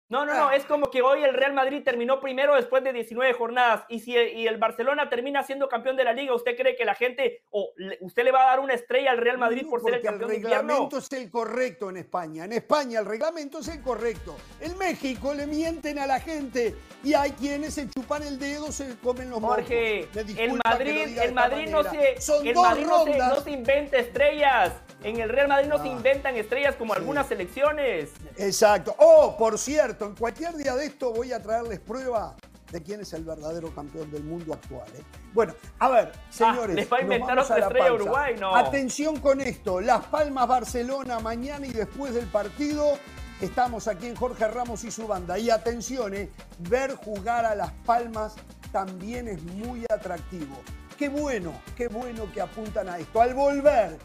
no, 0.10 0.26
no, 0.26 0.34
no, 0.34 0.48
ah. 0.48 0.56
es 0.56 0.64
como 0.64 0.90
que 0.90 1.02
hoy 1.02 1.24
el 1.24 1.34
Real 1.34 1.54
Madrid 1.54 1.84
terminó 1.84 2.22
primero 2.22 2.56
después 2.56 2.82
de 2.82 2.94
19 2.94 3.34
jornadas 3.34 3.84
y 3.90 4.00
si 4.00 4.14
y 4.14 4.48
el 4.48 4.58
Barcelona 4.58 5.10
termina 5.10 5.44
siendo 5.44 5.68
campeón 5.68 5.98
de 5.98 6.06
la 6.06 6.14
liga, 6.14 6.34
¿usted 6.34 6.56
cree 6.56 6.78
que 6.78 6.86
la 6.86 6.96
gente 6.96 7.44
o 7.50 7.74
usted 8.00 8.24
le 8.24 8.32
va 8.32 8.44
a 8.44 8.46
dar 8.48 8.60
una 8.62 8.74
estrella 8.74 9.12
al 9.12 9.18
Real 9.18 9.38
Madrid 9.38 9.66
por 9.70 9.82
ser 9.82 9.96
el 9.96 10.02
campeón? 10.02 10.32
El 10.32 10.38
reglamento 10.38 10.98
es 11.00 11.12
el 11.12 11.30
correcto 11.30 11.90
en 11.90 11.98
España. 11.98 12.46
En 12.46 12.54
España 12.54 13.00
el 13.00 13.06
reglamento 13.06 13.60
es 13.60 13.68
el 13.68 13.82
correcto. 13.82 14.38
En 14.62 14.78
México 14.78 15.34
le 15.34 15.46
mienten 15.46 16.00
a 16.00 16.08
la 16.08 16.22
gente 16.22 16.74
y 17.04 17.14
hay 17.14 17.32
quienes 17.32 17.74
se 17.74 17.90
chupan 17.90 18.24
el 18.24 18.40
dedo, 18.40 18.72
se 18.72 18.98
comen 19.00 19.30
los 19.30 19.42
Jorge, 19.42 20.08
el 20.16 20.60
Madrid, 20.64 21.18
el 21.18 21.34
Madrid 21.34 21.70
no 21.70 21.84
se, 21.84 22.18
el 22.44 22.56
Madrid 22.56 22.86
no 22.86 23.04
se, 23.04 23.18
no 23.18 23.42
se 23.42 23.52
inventa 23.52 23.98
estrellas. 23.98 24.74
En 25.04 25.20
el 25.20 25.30
Real 25.30 25.48
Madrid 25.48 25.68
no 25.68 25.78
se 25.78 25.90
ah. 25.90 25.92
inventan 25.92 26.36
estrellas 26.36 26.76
como 26.76 26.94
algunas 26.94 27.28
selecciones. 27.28 28.10
Exacto. 28.36 28.96
Oh, 28.98 29.36
por 29.38 29.60
cierto, 29.60 29.97
en 30.06 30.16
cualquier 30.16 30.56
día 30.56 30.76
de 30.76 30.86
esto 30.86 31.14
voy 31.14 31.34
a 31.34 31.42
traerles 31.42 31.80
prueba 31.80 32.36
de 32.72 32.84
quién 32.84 33.02
es 33.02 33.14
el 33.14 33.24
verdadero 33.24 33.74
campeón 33.74 34.12
del 34.12 34.24
mundo 34.24 34.54
actual. 34.54 34.88
¿eh? 34.96 35.04
Bueno, 35.34 35.54
a 35.80 35.90
ver, 35.90 36.12
ah, 36.16 36.20
señores. 36.30 36.76
¿Les 36.76 36.92
va 36.92 36.98
a 36.98 37.02
inventar 37.02 37.40
otra 37.40 37.60
estrella 37.60 37.94
Uruguay? 37.94 38.36
No. 38.40 38.56
Atención 38.56 39.20
con 39.20 39.42
esto. 39.42 39.80
Las 39.82 40.06
Palmas 40.06 40.48
Barcelona 40.48 41.20
mañana 41.20 41.66
y 41.66 41.72
después 41.72 42.14
del 42.14 42.28
partido. 42.28 42.98
Estamos 43.40 43.88
aquí 43.88 44.08
en 44.08 44.16
Jorge 44.16 44.48
Ramos 44.48 44.84
y 44.84 44.90
su 44.90 45.08
banda. 45.08 45.38
Y 45.38 45.52
atención, 45.52 46.14
¿eh? 46.16 46.30
ver 46.70 46.96
jugar 46.96 47.46
a 47.46 47.54
Las 47.54 47.72
Palmas 47.86 48.36
también 48.72 49.28
es 49.28 49.42
muy 49.44 49.86
atractivo. 49.90 50.58
Qué 50.98 51.08
bueno, 51.08 51.54
qué 51.76 51.88
bueno 51.88 52.32
que 52.34 52.42
apuntan 52.42 52.90
a 52.90 52.98
esto. 52.98 53.22
Al 53.22 53.36
volver 53.36 54.00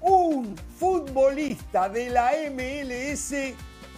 un 0.00 0.56
futbolista 0.56 1.90
de 1.90 2.08
la 2.08 2.32
MLS 2.50 3.34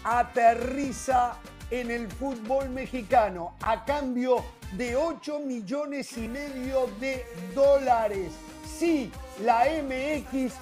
aterriza 0.04 1.36
en 1.70 1.90
el 1.90 2.10
fútbol 2.10 2.68
mexicano 2.70 3.54
a 3.62 3.84
cambio 3.84 4.44
de 4.72 4.96
8 4.96 5.40
millones 5.40 6.16
y 6.16 6.28
medio 6.28 6.88
de 7.00 7.24
dólares. 7.54 8.32
Sí, 8.78 9.10
la 9.42 9.64
MX 9.82 10.52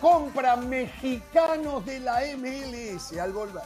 compra 0.00 0.56
mexicanos 0.56 1.84
de 1.84 2.00
la 2.00 2.20
MLS 2.36 3.18
al 3.18 3.32
volver. 3.32 3.62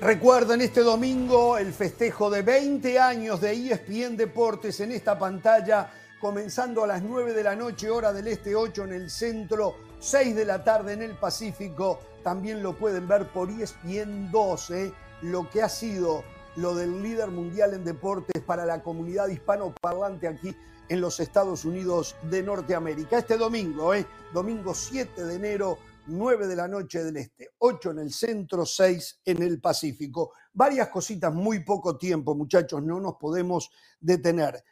Recuerden 0.00 0.60
este 0.60 0.82
domingo 0.82 1.56
el 1.56 1.72
festejo 1.72 2.28
de 2.30 2.42
20 2.42 2.98
años 2.98 3.40
de 3.40 3.52
ESPN 3.52 4.16
Deportes 4.16 4.78
en 4.80 4.92
esta 4.92 5.18
pantalla, 5.18 5.90
comenzando 6.20 6.84
a 6.84 6.86
las 6.86 7.02
9 7.02 7.32
de 7.32 7.42
la 7.42 7.56
noche, 7.56 7.90
hora 7.90 8.12
del 8.12 8.28
este 8.28 8.54
8 8.54 8.84
en 8.84 8.92
el 8.92 9.10
centro, 9.10 9.85
6 9.98 10.36
de 10.36 10.44
la 10.44 10.62
tarde 10.64 10.92
en 10.92 11.02
el 11.02 11.16
Pacífico. 11.16 11.98
También 12.22 12.62
lo 12.62 12.76
pueden 12.76 13.08
ver 13.08 13.28
por 13.32 13.50
ESPN 13.50 14.30
12, 14.30 14.92
lo 15.22 15.48
que 15.50 15.62
ha 15.62 15.68
sido 15.68 16.22
lo 16.56 16.74
del 16.74 17.02
líder 17.02 17.30
mundial 17.30 17.74
en 17.74 17.84
deportes 17.84 18.42
para 18.42 18.64
la 18.64 18.82
comunidad 18.82 19.28
hispanoparlante 19.28 20.26
aquí 20.26 20.56
en 20.88 21.00
los 21.00 21.20
Estados 21.20 21.64
Unidos 21.64 22.16
de 22.22 22.42
Norteamérica. 22.42 23.18
Este 23.18 23.36
domingo, 23.36 23.94
¿eh? 23.94 24.06
domingo 24.32 24.74
7 24.74 25.24
de 25.24 25.34
enero, 25.34 25.78
9 26.06 26.46
de 26.46 26.56
la 26.56 26.68
noche 26.68 27.02
del 27.02 27.16
Este, 27.16 27.50
8 27.58 27.90
en 27.90 27.98
el 27.98 28.12
centro, 28.12 28.64
6 28.64 29.20
en 29.24 29.42
el 29.42 29.60
Pacífico. 29.60 30.32
Varias 30.52 30.88
cositas, 30.88 31.32
muy 31.32 31.64
poco 31.64 31.98
tiempo, 31.98 32.34
muchachos, 32.34 32.82
no 32.82 33.00
nos 33.00 33.16
podemos 33.16 33.70
detener. 34.00 34.62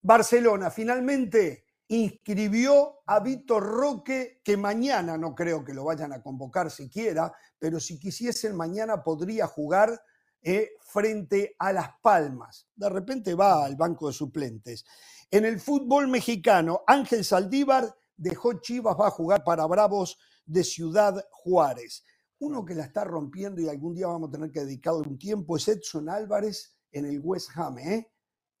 Barcelona 0.00 0.70
finalmente 0.70 1.61
inscribió 1.96 3.02
a 3.06 3.20
Víctor 3.20 3.62
Roque, 3.62 4.40
que 4.42 4.56
mañana 4.56 5.18
no 5.18 5.34
creo 5.34 5.62
que 5.62 5.74
lo 5.74 5.84
vayan 5.84 6.14
a 6.14 6.22
convocar 6.22 6.70
siquiera, 6.70 7.34
pero 7.58 7.78
si 7.78 7.98
quisiesen 7.98 8.56
mañana 8.56 9.02
podría 9.02 9.46
jugar 9.46 10.02
eh, 10.40 10.70
frente 10.80 11.54
a 11.58 11.70
Las 11.70 11.90
Palmas. 12.00 12.66
De 12.74 12.88
repente 12.88 13.34
va 13.34 13.64
al 13.64 13.76
banco 13.76 14.06
de 14.06 14.14
suplentes. 14.14 14.86
En 15.30 15.44
el 15.44 15.60
fútbol 15.60 16.08
mexicano, 16.08 16.80
Ángel 16.86 17.26
Saldívar 17.26 17.94
dejó 18.16 18.54
Chivas, 18.54 18.96
va 18.98 19.08
a 19.08 19.10
jugar 19.10 19.44
para 19.44 19.66
Bravos 19.66 20.18
de 20.46 20.64
Ciudad 20.64 21.22
Juárez. 21.30 22.04
Uno 22.38 22.64
que 22.64 22.74
la 22.74 22.84
está 22.84 23.04
rompiendo 23.04 23.60
y 23.60 23.68
algún 23.68 23.94
día 23.94 24.06
vamos 24.06 24.30
a 24.30 24.32
tener 24.32 24.50
que 24.50 24.60
dedicarle 24.60 25.02
un 25.06 25.18
tiempo 25.18 25.58
es 25.58 25.68
Edson 25.68 26.08
Álvarez 26.08 26.74
en 26.90 27.04
el 27.04 27.20
West 27.22 27.50
Ham. 27.54 27.78
¿eh? 27.78 28.11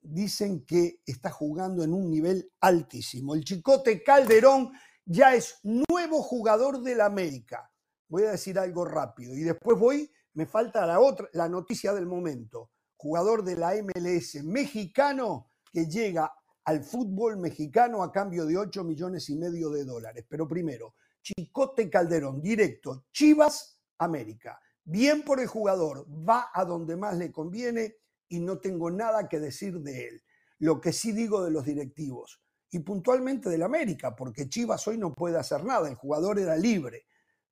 Dicen 0.02 0.64
que 0.66 1.00
está 1.06 1.30
jugando 1.30 1.82
en 1.82 1.92
un 1.92 2.10
nivel 2.10 2.52
altísimo. 2.60 3.34
El 3.34 3.44
Chicote 3.44 4.02
Calderón 4.02 4.72
ya 5.04 5.34
es 5.34 5.60
nuevo 5.62 6.22
jugador 6.22 6.82
del 6.82 7.00
América. 7.00 7.70
Voy 8.08 8.24
a 8.24 8.32
decir 8.32 8.58
algo 8.58 8.84
rápido 8.84 9.34
y 9.34 9.42
después 9.42 9.78
voy, 9.78 10.10
me 10.34 10.46
falta 10.46 10.84
la 10.86 11.00
otra, 11.00 11.28
la 11.32 11.48
noticia 11.48 11.92
del 11.94 12.06
momento. 12.06 12.70
Jugador 12.96 13.42
de 13.42 13.56
la 13.56 13.74
MLS 13.74 14.42
mexicano 14.44 15.50
que 15.72 15.86
llega 15.86 16.32
al 16.64 16.84
fútbol 16.84 17.38
mexicano 17.38 18.02
a 18.02 18.12
cambio 18.12 18.46
de 18.46 18.56
8 18.56 18.84
millones 18.84 19.28
y 19.30 19.36
medio 19.36 19.70
de 19.70 19.84
dólares. 19.84 20.24
Pero 20.28 20.46
primero, 20.46 20.94
Chicote 21.22 21.88
Calderón, 21.88 22.40
directo, 22.42 23.06
Chivas, 23.12 23.78
América. 23.98 24.60
Bien 24.84 25.22
por 25.22 25.40
el 25.40 25.46
jugador, 25.46 26.06
va 26.08 26.50
a 26.52 26.64
donde 26.64 26.96
más 26.96 27.16
le 27.16 27.30
conviene 27.30 27.96
y 28.32 28.40
no 28.40 28.58
tengo 28.58 28.90
nada 28.90 29.28
que 29.28 29.38
decir 29.38 29.80
de 29.80 30.08
él. 30.08 30.22
Lo 30.58 30.80
que 30.80 30.94
sí 30.94 31.12
digo 31.12 31.44
de 31.44 31.50
los 31.50 31.66
directivos 31.66 32.40
y 32.70 32.78
puntualmente 32.78 33.50
del 33.50 33.62
América, 33.62 34.16
porque 34.16 34.48
Chivas 34.48 34.88
hoy 34.88 34.96
no 34.96 35.14
puede 35.14 35.38
hacer 35.38 35.62
nada, 35.64 35.86
el 35.86 35.96
jugador 35.96 36.38
era 36.38 36.56
libre. 36.56 37.04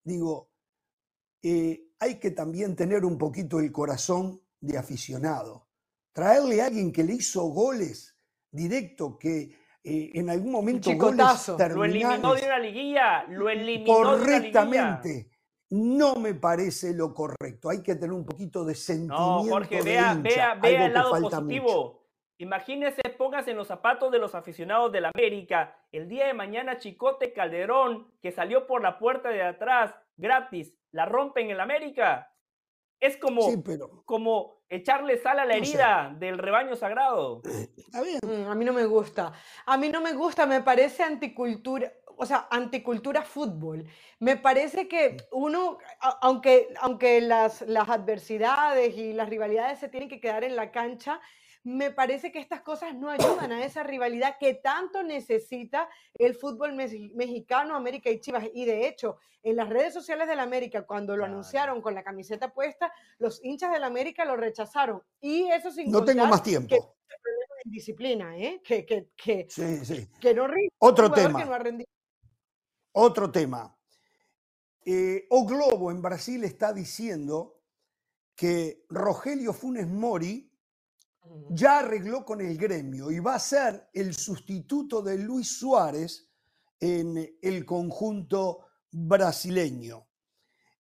Digo, 0.03 0.49
eh, 1.43 1.83
hay 1.99 2.15
que 2.19 2.31
también 2.31 2.75
tener 2.75 3.05
un 3.05 3.19
poquito 3.19 3.61
el 3.61 3.71
corazón 3.71 4.41
de 4.59 4.79
aficionado. 4.79 5.69
Traerle 6.13 6.63
a 6.63 6.67
alguien 6.67 6.93
que 6.93 7.05
le 7.05 7.13
hizo 7.13 7.43
goles 7.49 8.17
directo, 8.51 9.19
que 9.19 9.55
eh, 9.85 10.13
en 10.15 10.31
algún 10.31 10.51
momento 10.51 10.91
lo 10.95 11.85
eliminó 11.85 12.35
de 12.35 12.47
una 12.47 12.59
liguilla, 12.59 13.25
lo 13.25 13.51
eliminó 13.51 13.93
correctamente. 13.93 15.30
No 15.71 16.17
me 16.17 16.35
parece 16.35 16.93
lo 16.93 17.15
correcto. 17.15 17.71
Hay 17.71 17.83
que 17.83 17.95
tener 17.95 18.13
un 18.13 18.25
poquito 18.25 18.65
de 18.65 18.75
sentimiento. 18.75 19.45
No, 19.45 19.45
Jorge, 19.45 19.83
vea, 19.83 20.15
vea, 20.15 20.55
vea 20.55 20.87
el 20.87 20.95
lado 20.95 21.11
positivo. 21.11 22.01
Imagínese, 22.39 23.03
póngase 23.19 23.51
en 23.51 23.59
los 23.59 23.69
zapatos 23.69 24.11
de 24.11 24.19
los 24.19 24.35
aficionados 24.35 24.91
del 24.91 25.05
América. 25.05 25.77
El 25.93 26.09
día 26.09 26.27
de 26.27 26.35
mañana, 26.35 26.79
Chicote 26.79 27.33
Calderón, 27.33 28.11
que 28.23 28.33
salió 28.33 28.67
por 28.67 28.83
la 28.83 28.99
puerta 28.99 29.29
de 29.29 29.43
atrás, 29.43 29.95
gratis, 30.17 30.75
la 30.91 31.05
rompe 31.05 31.43
en 31.43 31.51
el 31.51 31.61
América. 31.61 32.35
Es 32.99 33.17
como, 33.17 33.43
como 34.07 34.63
echarle 34.69 35.19
sal 35.19 35.39
a 35.39 35.45
la 35.45 35.55
herida 35.55 36.15
del 36.19 36.39
rebaño 36.39 36.77
sagrado. 36.77 37.43
Mm, 37.43 38.49
a 38.49 38.55
mí 38.55 38.65
no 38.65 38.73
me 38.73 38.87
gusta. 38.87 39.33
A 39.67 39.77
mí 39.77 39.89
no 39.89 40.01
me 40.01 40.13
gusta, 40.13 40.47
me 40.47 40.63
parece 40.63 41.03
anticultura, 41.03 41.93
o 42.21 42.27
sea, 42.27 42.47
anticultura 42.51 43.23
fútbol. 43.23 43.87
Me 44.19 44.37
parece 44.37 44.89
que 44.89 45.17
uno, 45.33 45.79
aunque, 46.21 46.69
aunque 46.81 47.23
las, 47.23 47.63
las 47.63 47.89
adversidades 47.89 48.95
y 48.95 49.15
las 49.15 49.31
rivalidades 49.31 49.79
se 49.79 49.89
tienen 49.89 50.11
que 50.11 50.21
quedar 50.21 50.45
en 50.45 50.55
la 50.55 50.71
cancha, 50.71 51.19
me 51.65 51.91
parece 51.91 52.31
que 52.31 52.39
estas 52.39 52.61
cosas 52.61 52.95
no 52.95 53.09
ayudan 53.09 53.53
a 53.53 53.65
esa 53.65 53.85
rivalidad 53.85 54.37
que 54.39 54.53
tanto 54.53 55.03
necesita 55.03 55.89
el 56.15 56.35
fútbol 56.35 56.75
mexicano, 56.75 57.75
América 57.75 58.11
y 58.11 58.21
Chivas. 58.21 58.45
Y 58.53 58.67
de 58.67 58.87
hecho, 58.87 59.17
en 59.43 59.57
las 59.57 59.71
redes 59.71 59.95
sociales 59.95 60.29
del 60.29 60.41
América, 60.41 60.83
cuando 60.83 61.17
lo 61.17 61.25
anunciaron 61.25 61.81
con 61.81 61.95
la 61.95 62.03
camiseta 62.03 62.53
puesta, 62.53 62.93
los 63.19 63.43
hinchas 63.43 63.73
del 63.73 63.85
América 63.85 64.27
lo 64.27 64.37
rechazaron. 64.37 65.03
Y 65.23 65.49
eso 65.49 65.71
sin 65.71 65.91
No 65.91 66.05
tengo 66.05 66.27
más 66.27 66.43
tiempo. 66.43 66.69
Que, 66.69 66.81
disciplina, 67.65 68.37
¿eh? 68.37 68.61
Que, 68.63 68.85
que, 68.85 69.09
que, 69.17 69.47
sí, 69.49 69.85
sí. 69.87 70.09
que 70.21 70.35
no 70.35 70.47
rinde. 70.47 70.73
Otro 70.79 71.11
tema. 71.11 71.43
Otro 72.93 73.31
tema. 73.31 73.77
Eh, 74.85 75.27
o 75.31 75.47
Globo 75.47 75.91
en 75.91 76.03
Brasil 76.03 76.43
está 76.45 76.73
diciendo 76.73 77.63
que 78.35 78.87
Rogelio 78.89 79.53
Funes 79.53 79.87
Mori 79.87 80.51
ya 81.51 81.81
arregló 81.81 82.25
con 82.25 82.41
el 82.41 82.57
gremio 82.57 83.11
y 83.11 83.21
va 83.21 83.35
a 83.35 83.39
ser 83.39 83.89
el 83.93 84.15
sustituto 84.15 85.03
de 85.03 85.19
Luis 85.19 85.59
Suárez 85.59 86.29
en 86.81 87.37
el 87.41 87.65
conjunto 87.65 88.67
brasileño. 88.91 90.07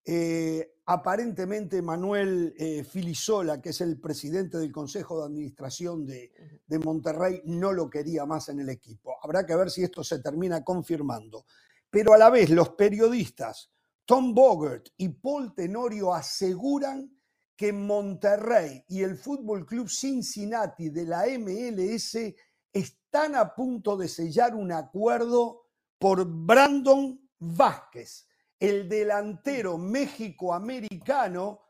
Eh, 0.04 0.78
aparentemente 0.86 1.82
Manuel 1.82 2.54
eh, 2.58 2.82
Filisola, 2.84 3.60
que 3.60 3.68
es 3.68 3.80
el 3.82 4.00
presidente 4.00 4.58
del 4.58 4.72
Consejo 4.72 5.18
de 5.18 5.26
Administración 5.26 6.06
de, 6.06 6.32
de, 6.66 6.78
Monterrey, 6.78 7.42
no 7.44 7.72
lo 7.72 7.88
quería 7.90 8.24
más 8.24 8.48
en 8.48 8.60
el 8.60 8.70
equipo. 8.70 9.16
Habrá 9.22 9.44
que 9.44 9.54
ver 9.54 9.70
si 9.70 9.84
esto 9.84 10.02
se 10.02 10.20
termina 10.20 10.64
confirmando. 10.64 11.44
Pero 11.90 12.14
a 12.14 12.18
la 12.18 12.30
vez 12.30 12.50
los 12.50 12.70
periodistas 12.70 13.70
Tom 14.04 14.34
Bogert 14.34 14.88
y 14.96 15.08
Paul 15.08 15.54
Tenorio 15.54 16.12
aseguran 16.12 17.16
que 17.56 17.72
Monterrey 17.72 18.84
y 18.88 19.02
el 19.02 19.16
Fútbol 19.16 19.66
Club 19.66 19.88
Cincinnati 19.88 20.88
de 20.88 21.04
la 21.04 21.26
MLS 21.38 22.16
están 22.72 23.34
a 23.34 23.54
punto 23.54 23.96
de 23.96 24.08
sellar 24.08 24.54
un 24.54 24.72
acuerdo 24.72 25.66
por 25.98 26.24
Brandon 26.24 27.20
Vázquez, 27.38 28.26
el 28.58 28.88
delantero 28.88 29.76
méxico-americano 29.78 31.60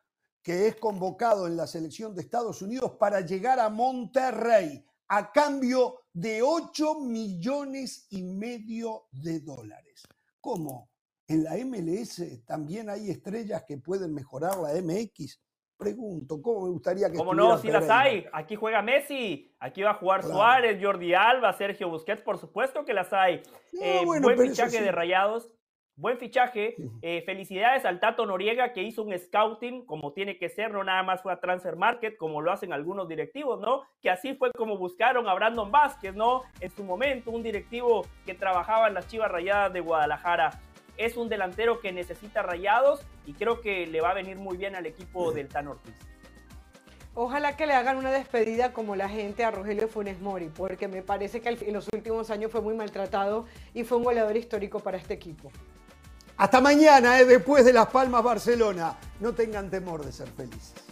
que 0.42 0.68
es 0.68 0.76
convocado 0.76 1.46
en 1.46 1.56
la 1.56 1.66
selección 1.66 2.14
de 2.14 2.22
Estados 2.22 2.62
Unidos 2.62 2.92
para 2.98 3.20
llegar 3.20 3.60
a 3.60 3.68
Monterrey 3.68 4.84
a 5.08 5.30
cambio 5.32 5.99
de 6.12 6.42
8 6.42 7.00
millones 7.00 8.06
y 8.10 8.22
medio 8.22 9.06
de 9.12 9.40
dólares. 9.40 10.02
¿Cómo? 10.40 10.90
¿En 11.28 11.44
la 11.44 11.56
MLS 11.64 12.44
también 12.44 12.90
hay 12.90 13.10
estrellas 13.10 13.64
que 13.66 13.78
pueden 13.78 14.12
mejorar 14.12 14.56
la 14.58 14.72
MX? 14.80 15.40
pregunto, 15.80 16.40
¿cómo 16.42 16.66
me 16.66 16.70
gustaría 16.70 17.10
que 17.10 17.16
¿Cómo 17.16 17.34
no? 17.34 17.56
Si 17.58 17.68
las 17.68 17.88
hay. 17.88 18.26
Aquí 18.32 18.54
juega 18.54 18.82
Messi, 18.82 19.56
aquí 19.58 19.82
va 19.82 19.92
a 19.92 19.94
jugar 19.94 20.22
Suárez, 20.22 20.78
Jordi 20.80 21.14
Alba, 21.14 21.52
Sergio 21.54 21.88
Busquets, 21.88 22.22
por 22.22 22.38
supuesto 22.38 22.84
que 22.84 22.92
las 22.92 23.12
hay. 23.12 23.42
Eh, 23.80 24.02
buen 24.04 24.38
fichaje 24.38 24.82
de 24.82 24.92
Rayados, 24.92 25.50
buen 26.00 26.18
fichaje. 26.18 26.76
Eh, 27.02 27.22
felicidades 27.26 27.84
al 27.84 28.00
Tato 28.00 28.26
Noriega 28.26 28.72
que 28.72 28.82
hizo 28.82 29.02
un 29.02 29.16
scouting 29.16 29.84
como 29.84 30.12
tiene 30.12 30.38
que 30.38 30.48
ser, 30.48 30.72
no 30.72 30.82
nada 30.82 31.02
más 31.02 31.22
fue 31.22 31.32
a 31.32 31.40
Transfer 31.40 31.76
Market 31.76 32.16
como 32.16 32.40
lo 32.40 32.52
hacen 32.52 32.72
algunos 32.72 33.08
directivos, 33.08 33.60
¿no? 33.60 33.82
Que 34.00 34.10
así 34.10 34.34
fue 34.34 34.50
como 34.52 34.78
buscaron 34.78 35.28
a 35.28 35.34
Brandon 35.34 35.70
Vázquez, 35.70 36.14
¿no? 36.14 36.42
En 36.60 36.70
su 36.70 36.84
momento, 36.84 37.30
un 37.30 37.42
directivo 37.42 38.06
que 38.24 38.34
trabajaba 38.34 38.88
en 38.88 38.94
las 38.94 39.08
Chivas 39.08 39.30
Rayadas 39.30 39.72
de 39.72 39.80
Guadalajara 39.80 40.60
es 40.96 41.16
un 41.16 41.28
delantero 41.28 41.80
que 41.80 41.92
necesita 41.92 42.42
rayados 42.42 43.00
y 43.26 43.32
creo 43.32 43.60
que 43.60 43.86
le 43.86 44.00
va 44.00 44.10
a 44.10 44.14
venir 44.14 44.36
muy 44.36 44.56
bien 44.56 44.76
al 44.76 44.86
equipo 44.86 45.32
del 45.32 45.48
Tan 45.48 45.68
Ortiz. 45.68 45.94
Ojalá 47.14 47.56
que 47.56 47.66
le 47.66 47.74
hagan 47.74 47.96
una 47.96 48.12
despedida 48.12 48.72
como 48.72 48.94
la 48.94 49.08
gente 49.08 49.44
a 49.44 49.50
Rogelio 49.50 49.88
Funes 49.88 50.20
Mori, 50.20 50.48
porque 50.54 50.88
me 50.88 51.02
parece 51.02 51.40
que 51.40 51.48
en 51.48 51.72
los 51.72 51.88
últimos 51.92 52.30
años 52.30 52.52
fue 52.52 52.60
muy 52.60 52.74
maltratado 52.74 53.46
y 53.74 53.82
fue 53.84 53.98
un 53.98 54.04
goleador 54.04 54.36
histórico 54.36 54.80
para 54.80 54.96
este 54.96 55.14
equipo. 55.14 55.50
Hasta 56.40 56.58
mañana, 56.62 57.20
eh, 57.20 57.26
después 57.26 57.66
de 57.66 57.72
Las 57.74 57.88
Palmas, 57.88 58.24
Barcelona. 58.24 58.96
No 59.20 59.34
tengan 59.34 59.68
temor 59.68 60.02
de 60.02 60.10
ser 60.10 60.28
felices. 60.28 60.89